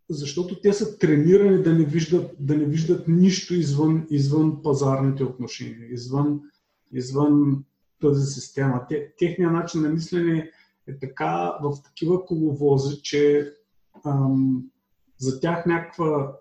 [0.09, 5.93] защото те са тренирани да не виждат, да не виждат нищо извън, извън пазарните отношения,
[5.93, 6.41] извън,
[6.93, 7.63] извън
[8.01, 8.86] тази система.
[8.89, 10.51] Те, техният начин на мислене
[10.88, 13.53] е така в такива коловози, че
[14.06, 14.63] ам,
[15.17, 16.38] за тях някаква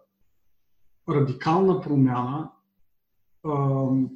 [1.08, 2.50] радикална промяна
[3.46, 4.10] ам,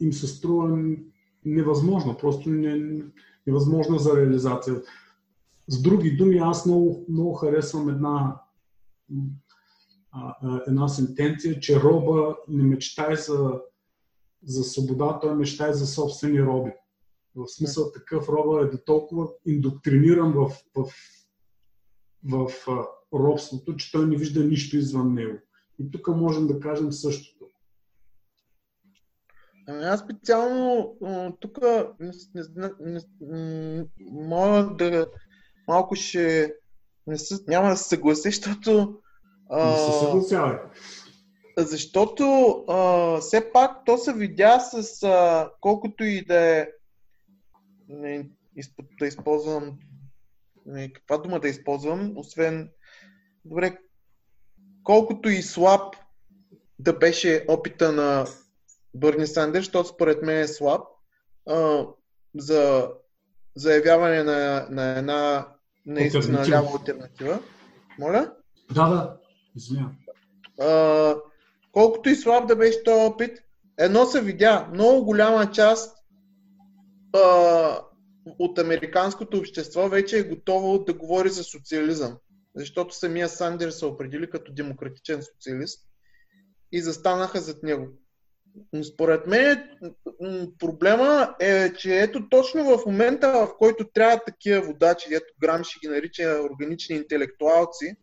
[0.00, 0.78] им се струва
[1.44, 3.02] невъзможно, просто не,
[3.46, 4.82] невъзможно за реализация.
[5.68, 8.40] С други думи, аз много, много харесвам една,
[10.66, 13.60] една сентенция, че роба не мечтай за,
[14.46, 16.72] за свобода, той мечтай за собствени роби.
[17.34, 20.92] В смисъл такъв роба е до толкова индоктриниран в, в,
[22.24, 25.38] в, в робството, че той не вижда нищо извън него.
[25.78, 27.46] И тук можем да кажем същото.
[29.68, 30.96] Ами аз специално
[31.40, 31.58] тук
[32.00, 35.06] не, не, не, не, мога да
[35.68, 36.54] малко ще
[37.06, 39.00] не съ, няма да се съглася, защото
[39.52, 40.58] не се съгласявай.
[41.58, 42.24] Защото
[42.68, 46.68] а, все пак то се видя с а, колкото и да е
[47.88, 48.28] не,
[48.98, 49.78] да използвам
[50.66, 52.70] не, каква дума да използвам, освен
[53.44, 53.78] добре,
[54.82, 55.96] колкото и слаб
[56.78, 58.26] да беше опита на
[58.94, 60.82] Бърни Сандер, защото според мен е слаб
[61.48, 61.86] а,
[62.36, 62.90] за
[63.54, 65.48] заявяване на, на една
[65.86, 67.42] наистина лява альтернатива.
[67.98, 68.32] Моля?
[68.74, 69.16] Да, да,
[69.56, 69.96] извинявам.
[71.76, 73.38] Колкото и слаб да беше този опит,
[73.78, 75.96] едно се видя, много голяма част
[77.12, 77.80] а,
[78.38, 82.16] от американското общество вече е готово да говори за социализъм.
[82.54, 85.88] Защото самия Сандер се определи като демократичен социалист
[86.72, 87.88] и застанаха зад него.
[88.94, 89.68] Според мен
[90.58, 95.78] проблема е, че ето точно в момента, в който трябва такива водачи, ето Грам ще
[95.78, 97.96] ги нарича органични интелектуалци,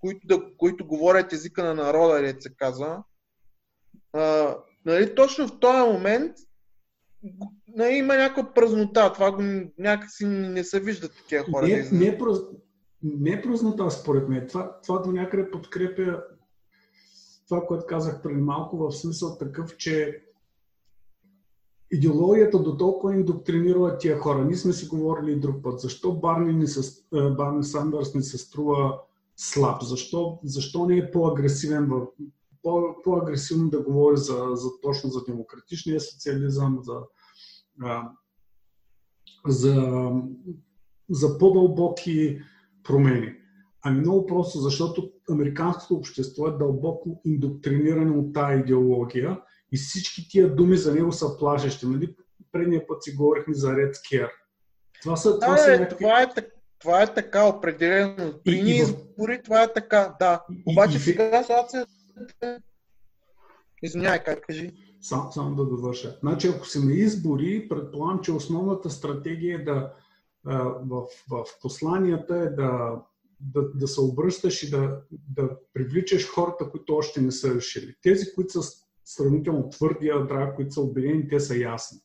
[0.00, 3.02] които, да, които говорят езика на народа, ред се казва,
[4.12, 6.36] а, нали, точно в този момент
[7.76, 9.12] нали, има някаква празнота.
[9.12, 9.42] Това го,
[9.78, 11.66] някакси не се виждат такива хора.
[11.66, 12.18] Не, не, е,
[13.02, 14.46] не е празнота, според мен.
[14.48, 16.22] Това, това до някъде подкрепя
[17.48, 20.22] това, което казах преди малко, в смисъл такъв, че
[21.90, 24.44] идеологията до толкова индоктринира тия хора.
[24.44, 25.80] Ние сме си говорили и друг път.
[25.80, 27.02] Защо Барни, ни се,
[27.36, 29.00] Барни Сандърс не се струва
[29.36, 29.82] слаб?
[29.82, 32.06] Защо, защо не е по-агресивен в,
[33.04, 37.00] по-агресивно да говори за, за, точно за демократичния социализъм, за,
[37.82, 38.10] а,
[39.46, 40.12] за,
[41.10, 42.40] за по-дълбоки
[42.84, 43.34] промени?
[43.82, 49.40] Ами много просто, защото американското общество е дълбоко индоктринирано от тази идеология
[49.72, 51.86] и всички тия думи за него са плашещи.
[51.86, 52.14] Нали?
[52.52, 54.30] Предния път си говорихме за Red Scare.
[55.02, 56.28] Това, са, това, да, са е, това, е,
[56.78, 58.32] това е така определено.
[58.44, 60.44] При ни избори това е така, да.
[60.66, 61.92] Обаче и, сега ситуацията...
[63.82, 64.72] Извинявай, как кажи?
[65.00, 66.18] Сам, само да довърша.
[66.20, 69.92] Значи, ако си на избори, предполагам, че основната стратегия е да
[70.44, 73.00] в, в посланията е да
[73.40, 77.94] да, да се обръщаш и да, да привличаш хората, които още не са решили.
[78.02, 81.98] Тези, които са сравнително твърди ядра, които са убедени, те са ясни.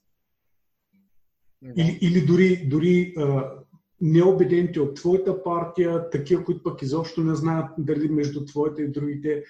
[1.61, 1.73] Да.
[1.75, 3.15] Или, или дори, дори
[4.01, 9.43] необедените от твоята партия, такива, които пък изобщо не знаят дали между твоите и другите.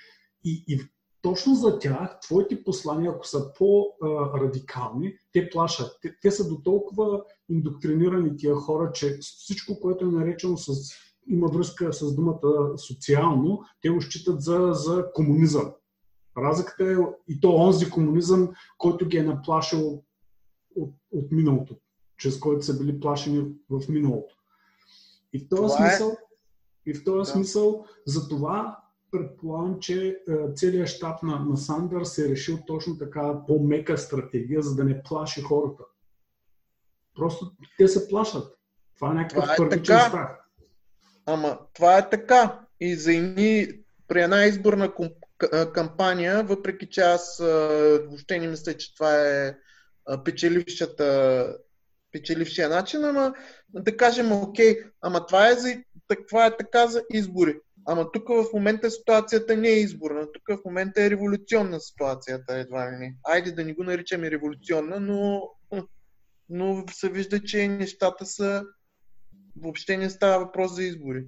[0.43, 0.79] И, и
[1.21, 5.97] точно за тях, твоите послания, ако са по-радикални, те плашат.
[6.01, 10.71] Те, те са до толкова индоктринирани тия хора, че всичко, което е наречено с
[11.27, 15.73] има връзка с думата социално, те го считат за, за комунизъм.
[16.37, 16.95] Разликата е
[17.27, 20.03] и то онзи комунизъм, който ги е наплашил
[20.75, 21.75] от, от миналото,
[22.17, 24.35] чрез който са били плашени в миналото.
[25.33, 26.89] И в този това е- смисъл, е...
[26.89, 27.25] и в този да.
[27.25, 28.82] смисъл за това
[29.13, 34.61] предполагам, че е, целият щаб на, на Сандър се е решил точно така по-мека стратегия,
[34.61, 35.83] за да не плаши хората.
[37.15, 38.57] Просто те се плашат.
[38.95, 40.07] Това е някакъв това е първичен така.
[40.07, 40.29] страх.
[41.25, 42.59] Ама това е така.
[42.79, 43.67] И за едни
[44.07, 44.91] при една изборна
[45.73, 47.37] кампания, въпреки че аз
[48.07, 49.55] въобще не мисля, че това е
[50.25, 51.47] печелившата
[52.11, 53.33] печелившия начин, ама
[53.69, 55.75] да кажем, окей, ама това е, за,
[56.27, 57.59] това е така за избори.
[57.85, 62.91] Ама тук в момента ситуацията не е изборна, тук в момента е революционна ситуацията, едва
[62.91, 63.15] ли не.
[63.23, 65.49] Айде да не го наричаме революционна, но,
[66.49, 68.63] но се вижда, че нещата са
[69.55, 71.25] въобще не става въпрос за избори.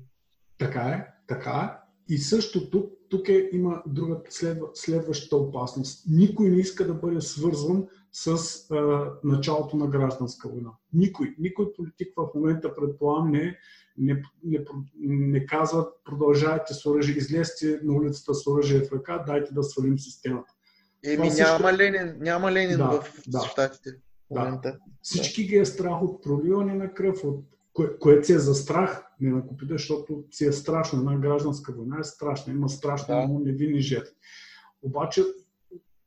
[0.57, 1.85] Така е, така е.
[2.13, 6.05] И също тук, тук е, има друга следва, следващата опасност.
[6.09, 8.35] Никой не иска да бъде свързван с
[8.71, 10.71] а, началото на гражданска война.
[10.93, 11.35] Никой.
[11.39, 13.57] Никой политик в момента, предполагам, не,
[13.97, 14.65] не, не,
[14.99, 19.99] не казва продължайте с оръжие, излезте на улицата с оръжие в ръка, дайте да свалим
[19.99, 20.53] системата.
[21.05, 23.89] Еми няма Ленин, няма Ленин да, в да, щатите.
[24.31, 24.61] Да.
[25.01, 29.05] Всички ги е страх от проливане на кръв, от кое, което си е за страх,
[29.19, 30.99] не на купите, защото си е страшно.
[30.99, 32.53] Една гражданска война е страшна.
[32.53, 33.21] Има страшно да.
[33.21, 34.15] много невинни жертви.
[34.81, 35.21] Обаче,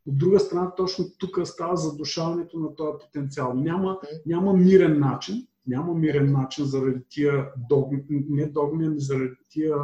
[0.06, 3.54] от друга страна, точно тук става задушаването на този потенциал.
[3.54, 9.76] Няма, няма мирен начин, няма мирен начин заради тия догми, не догми, ами заради тия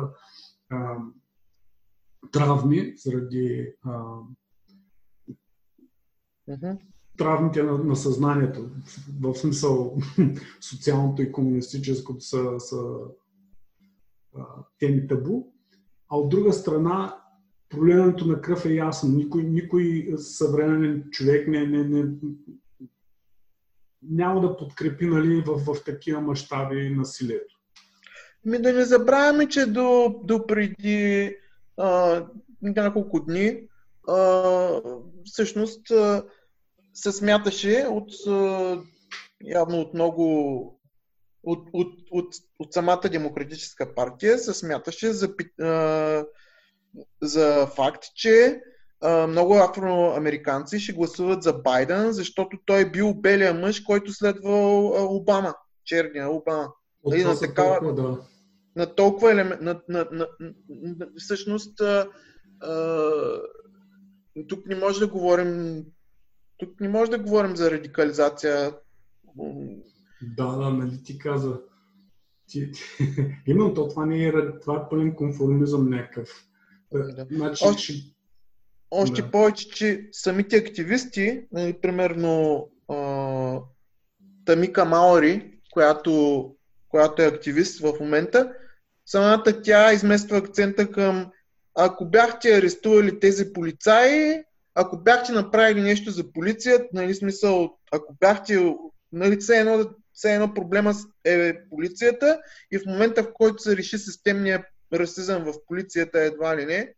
[0.71, 0.97] а,
[2.33, 4.19] травми, заради а,
[7.17, 8.71] травмите на, на съзнанието,
[9.21, 9.99] в смисъл
[10.61, 12.77] социалното и комунистическото са, са
[14.37, 14.45] а,
[14.79, 15.47] теми табу.
[16.09, 17.17] А от друга страна,
[17.69, 19.17] пролирането на кръв е ясно.
[19.17, 22.15] Никой, никой съвременен човек не, не, не,
[24.11, 27.55] няма да подкрепи нали, в, в такива мащаби насилието.
[28.45, 31.37] Ми да не забравяме, че до, до преди
[31.77, 32.23] а,
[32.63, 33.61] няколко дни
[34.09, 34.81] а,
[35.25, 36.25] всъщност а,
[36.95, 38.11] се смяташе от
[39.45, 40.81] явно от много
[41.43, 45.35] от, от, от, от самата демократическа партия се смяташе за,
[47.23, 48.63] за факт, че
[49.09, 54.51] много афроамериканци ще гласуват за Байден, защото той е бил белия мъж, който следва
[55.11, 56.73] Обама, черния Обама.
[57.03, 58.21] От нали, на такава, толкова, да.
[58.77, 60.27] на толкова елемент, на, на, на,
[60.69, 62.09] на, всъщност а,
[62.61, 63.11] а,
[64.49, 65.85] тук не може да говорим
[66.59, 68.77] тук не може да говорим за радикализация.
[70.37, 71.61] Да, да, нали ти каза.
[72.47, 72.81] Ти, ти,
[73.47, 76.29] именно то, това не е, това е пълен конформизъм някакъв.
[76.95, 77.27] Е, да.
[77.31, 78.14] Значи, още, ще...
[78.95, 79.31] още да.
[79.31, 83.59] повече, че самите активисти, нали, примерно а,
[84.45, 86.55] Тамика Маори, която,
[86.89, 88.53] която е активист в момента,
[89.07, 91.31] самата тя измества акцента към
[91.75, 94.43] ако бяхте арестували тези полицаи,
[94.75, 98.75] ако бяхте направили нещо за полицията, нали смисъл, ако бяхте,
[99.13, 102.41] нали, все едно, все едно проблема е полицията
[102.73, 106.95] и в момента, в който се реши системния расизъм в полицията едва ли не,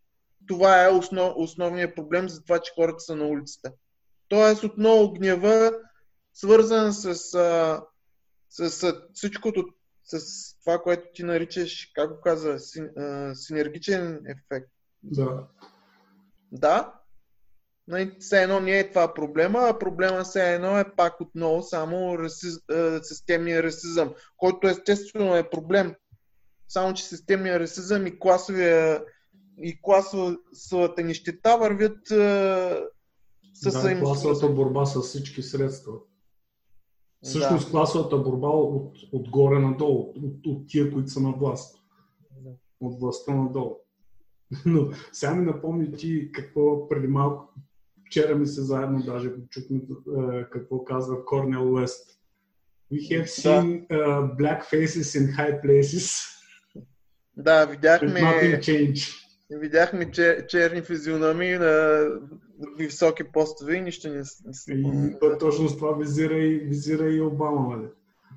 [0.47, 3.71] това е основ, основният проблем за това, че хората са на улицата.
[4.27, 5.71] Тоест отново гнева,
[6.33, 7.81] свързан с, с,
[8.49, 9.65] с, с всичкото,
[10.03, 10.19] с
[10.59, 12.57] това, което ти наричаш, как го каза,
[13.33, 14.69] синергичен ефект.
[15.03, 15.47] Да.
[16.51, 16.93] Да,
[17.87, 22.19] Нали, все едно не е това проблема, а проблема все едно е пак отново само
[22.19, 22.59] расиз,
[23.01, 25.95] системния расизъм, който естествено е проблем.
[26.67, 29.03] Само, че системния расизъм и класовия
[29.61, 32.07] и класовата нищета вървят
[33.53, 35.93] с да, класовата борба с всички средства.
[37.23, 37.71] Всъщност да.
[37.71, 41.77] класовата борба от, отгоре надолу, от, от тия, които са на власт.
[42.41, 42.49] Да.
[42.79, 43.75] От властта надолу.
[44.65, 47.53] Но сега ми напомни ти какво преди малко
[48.07, 49.81] Вчера ми се заедно даже чухме
[50.51, 52.13] какво казва Корнел Уест.
[52.93, 56.09] We have seen uh, black faces in high places.
[57.37, 58.61] Да, видяхме...
[59.49, 62.05] Видяхме чер, черни физиономии на
[62.77, 64.21] високи постове и нищо не...
[64.67, 67.87] И то, точно с това визира и, визира и Обама, нали?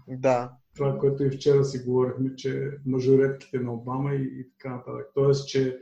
[0.08, 0.52] Да.
[0.76, 5.06] Това, което и вчера си говорихме, че мажоретките на Обама и, и така нататък.
[5.14, 5.80] Тоест, че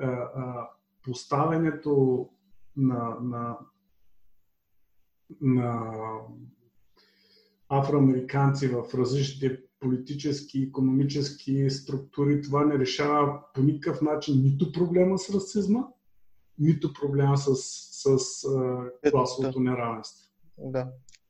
[0.00, 0.70] а, а,
[1.02, 2.28] поставянето
[2.76, 3.58] на, на,
[5.40, 5.92] на
[7.68, 15.34] афроамериканци в различните политически, економически структури, това не решава по никакъв начин нито проблема с
[15.34, 15.80] расизма,
[16.58, 18.46] нито проблема с, с с
[19.10, 20.30] класовото неравенство.
[20.58, 20.88] Да.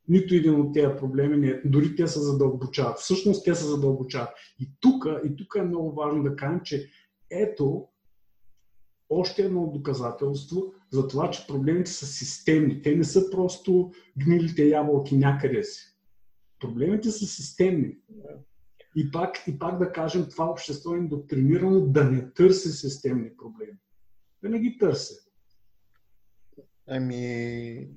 [0.09, 2.99] Нито един от тези проблеми, не, дори те се задълбочават.
[2.99, 4.28] Всъщност те се задълбочават.
[4.61, 6.90] И тук и тук е много важно да кажем, че
[7.30, 7.88] ето
[9.11, 12.82] още едно доказателство за това, че проблемите са системни.
[12.82, 13.90] Те не са просто
[14.24, 15.95] гнилите ябълки някъде си.
[16.61, 17.98] Проблемите са системни.
[18.96, 23.78] И пак, и пак да кажем, това общество е индоктринирано да не търси системни проблеми.
[24.42, 25.14] Да не ги търси.
[26.86, 27.88] Ами...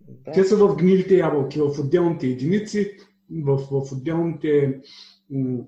[0.00, 0.32] Да.
[0.32, 2.96] Те са в гнилите ябълки, в отделните единици,
[3.30, 4.80] в, в отделните
[5.30, 5.64] м-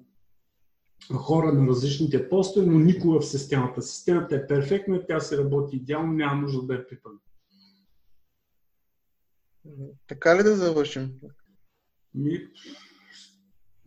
[1.12, 3.82] хора на различните постове, но никога в системата.
[3.82, 7.18] Системата е перфектна, тя се работи идеално, няма нужда да е пипана.
[10.06, 11.12] Така ли да завършим?
[12.18, 12.48] Ми,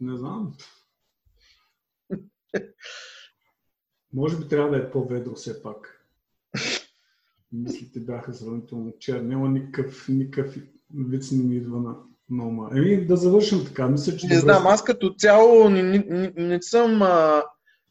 [0.02, 0.54] не знам.
[4.14, 6.06] Може би трябва да е по-ведро все пак.
[7.52, 9.28] Мислите бяха сравнително черни.
[9.28, 10.58] Няма никакъв, никакъв
[10.96, 11.96] вид не ми идва на,
[12.30, 12.70] на ума.
[12.76, 13.88] Еми, да завършим така.
[13.88, 17.44] Мисля, че не знам, аз като цяло не, не, не, не съм а,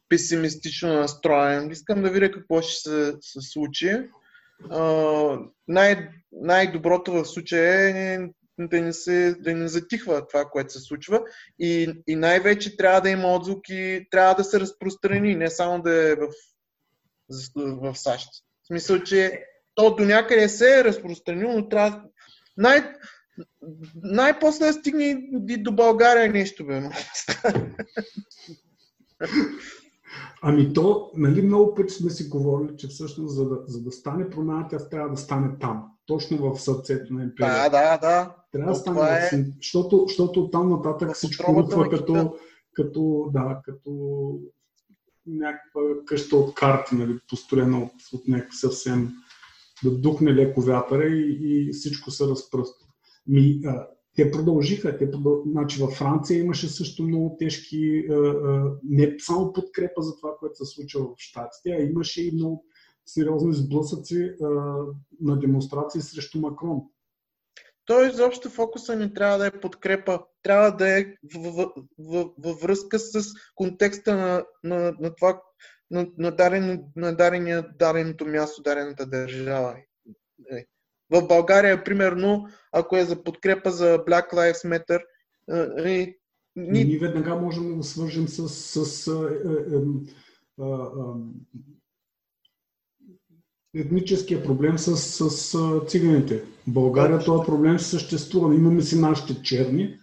[0.08, 1.70] песимистично настроен.
[1.70, 4.08] Искам да видя какво ще се, се случи.
[4.70, 5.38] А,
[5.68, 8.28] най- най-доброто в случая е
[8.68, 11.22] да не, се, да не затихва това, което се случва.
[11.58, 16.14] И, и най-вече трябва да има отзвуки, трябва да се разпространи, не само да е
[16.14, 16.28] в,
[17.54, 18.28] в САЩ.
[18.62, 19.44] В смисъл, че
[19.74, 22.02] то до някъде се е разпространило, но трябва.
[22.56, 22.92] Най-
[24.02, 26.82] най-после да стигне и до България нещо, бе.
[30.42, 34.30] Ами то, нали много пъти сме си говорили, че всъщност за да, за да стане
[34.30, 35.84] промяна, тя трябва да стане там.
[36.06, 37.70] Точно в сърцето на империята.
[37.70, 38.36] Да, да, да.
[38.52, 39.44] Трябва да стане, е...
[39.56, 42.36] защото, защото там нататък всичко рухва като,
[42.72, 43.90] като, да, като
[45.26, 49.10] някаква къща от карти, нали, построена от, от някакъв съвсем
[49.84, 52.86] да духне леко вятъра и, и всичко се разпръства.
[53.26, 53.86] Ми, а,
[54.16, 54.98] те продължиха.
[54.98, 55.42] Те продъл...
[55.46, 58.08] значи, във Франция имаше също много тежки,
[58.84, 62.64] не само подкрепа за това, което се случва в Штатите, а имаше и много
[63.06, 64.32] сериозни сблъсъци
[65.20, 66.80] на демонстрации срещу Макрон.
[67.84, 71.06] Той изобщо фокуса не трябва да е подкрепа, трябва да е
[72.38, 75.42] във връзка с контекста на, на, на това,
[75.90, 79.76] на, на, дарен, на дарения, дареното място, дарената държава.
[81.12, 81.20] Е.
[81.20, 85.00] В България, примерно, ако е за подкрепа за Black Lives Matter,
[85.84, 86.20] е,
[86.56, 86.84] ни...
[86.84, 89.12] Ние веднага можем да го свържем с, с, с е,
[89.48, 89.76] е,
[90.64, 90.70] е,
[93.74, 96.38] е, етническия проблем с, с, с циганите.
[96.38, 98.54] В България да, този проблем съществува.
[98.54, 99.98] Имаме си нашите черни,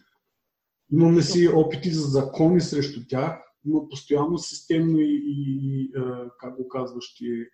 [0.91, 5.91] имаме си опити за закони срещу тях, но постоянно системно и, и
[6.39, 7.45] как го казваш ти,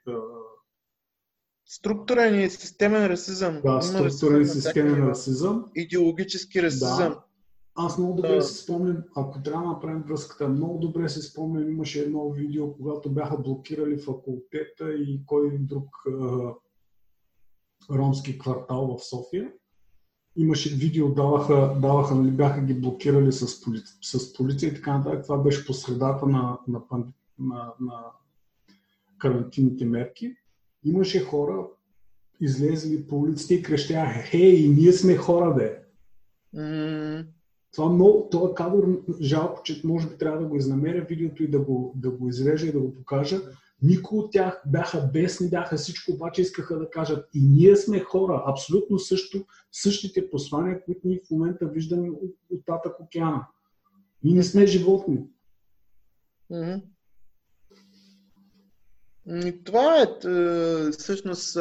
[1.74, 3.62] Структурен и системен расизъм.
[3.66, 5.66] Да, структурен и системен расизъм.
[5.76, 7.10] Идеологически расизъм.
[7.10, 7.24] Да.
[7.76, 8.42] Аз много добре да.
[8.42, 13.12] си спомням, ако трябва да направим връзката, много добре си спомням, имаше едно видео, когато
[13.12, 16.54] бяха блокирали факултета и кой друг а,
[17.96, 19.52] ромски квартал в София.
[20.36, 25.24] Имаше видео, даваха, даваха нали, бяха ги блокирали с, поли, с полиция и така нататък.
[25.24, 26.82] Това беше по средата на, на,
[27.40, 28.06] на, на
[29.18, 30.36] карантинните мерки.
[30.86, 31.68] Имаше хора,
[32.42, 35.84] излезли по улиците и крещяха, хей, ние сме хора, бе.
[36.56, 37.26] Mm.
[37.74, 38.86] Това много, това кадър,
[39.22, 42.68] жалко, че може би трябва да го изнамеря видеото и да го, да го изрежа
[42.68, 43.42] и да го покажа.
[43.82, 48.44] Никой от тях бяха бесни, бяха всичко, обаче искаха да кажат и ние сме хора,
[48.48, 53.48] абсолютно също, същите послания, които ние в момента виждаме от, от татък океана.
[54.24, 55.20] Ние не сме животни.
[56.52, 56.82] Mm-hmm.
[59.28, 60.08] И това е
[60.92, 61.58] всъщност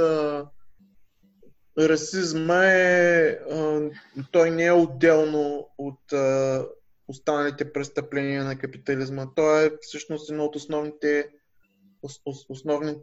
[1.78, 3.38] расизма е,
[4.32, 6.12] той не е отделно от
[7.08, 9.34] останалите престъпления на капитализма.
[9.34, 11.28] Той е всъщност едно от основните
[12.48, 12.96] основни,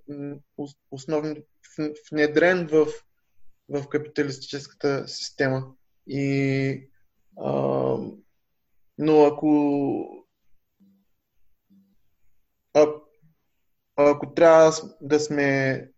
[0.91, 1.43] основни
[2.11, 2.87] внедрен в,
[3.69, 5.73] в капиталистическата система.
[6.07, 6.89] И,
[7.37, 7.51] а,
[8.97, 10.25] но ако
[14.07, 14.71] ако трябва
[15.01, 15.91] да сме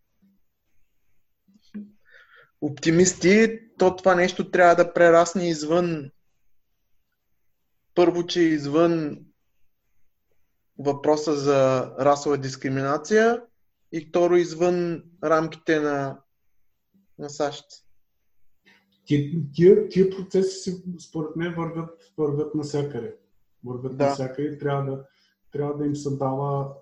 [2.62, 6.12] оптимисти, то това нещо трябва да прерасне извън
[7.96, 9.20] първо, че извън
[10.80, 13.42] въпроса за расова дискриминация
[13.92, 16.20] и второ извън рамките на,
[17.20, 17.66] на САЩ.
[19.06, 23.16] Тия, тия, процеси, според мен, вървят, вървят навсякъде.
[23.66, 24.06] Вървят да.
[24.06, 24.58] навсякъде.
[24.58, 25.06] Трябва да,
[25.52, 26.74] трябва да им се дава.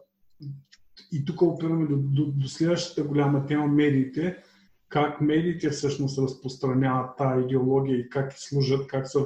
[1.11, 4.43] И тук опираме до, до, до следващата голяма тема медиите.
[4.89, 9.25] Как медиите всъщност разпространяват тази идеология и как служат, как са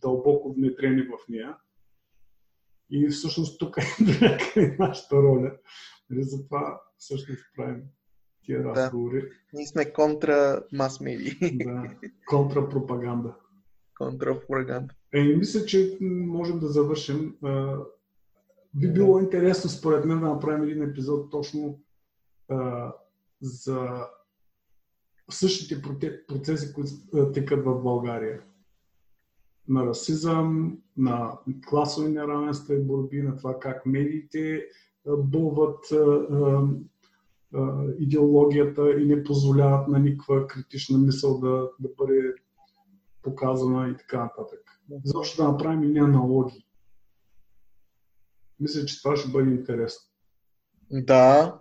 [0.00, 1.56] дълбоко внедрени в нея.
[2.90, 5.52] И всъщност тук е някъде нашата роля.
[6.10, 7.82] Нали, затова всъщност правим
[8.44, 9.20] тия разговори.
[9.20, 9.28] Да.
[9.52, 11.38] Ние сме контра мас медии.
[11.52, 11.90] Да,
[12.26, 13.34] контра пропаганда.
[13.98, 14.94] Контра пропаганда.
[15.12, 17.36] Е, мисля, че можем да завършим.
[18.74, 21.80] Би било интересно, според мен, да направим един епизод точно
[22.48, 22.92] а,
[23.40, 24.06] за
[25.30, 25.82] същите
[26.28, 28.42] процеси, които текат в България
[29.68, 34.66] на расизъм, на класови неравенства и борби, на това как медиите
[35.18, 35.92] бълват
[37.98, 42.34] идеологията и не позволяват на никаква критична мисъл да, да бъде
[43.22, 44.60] показана и така нататък.
[45.04, 46.66] Защо да направим и аналогии.
[48.64, 50.10] Мисля, че това ще бъде интересно.
[50.90, 51.58] Да,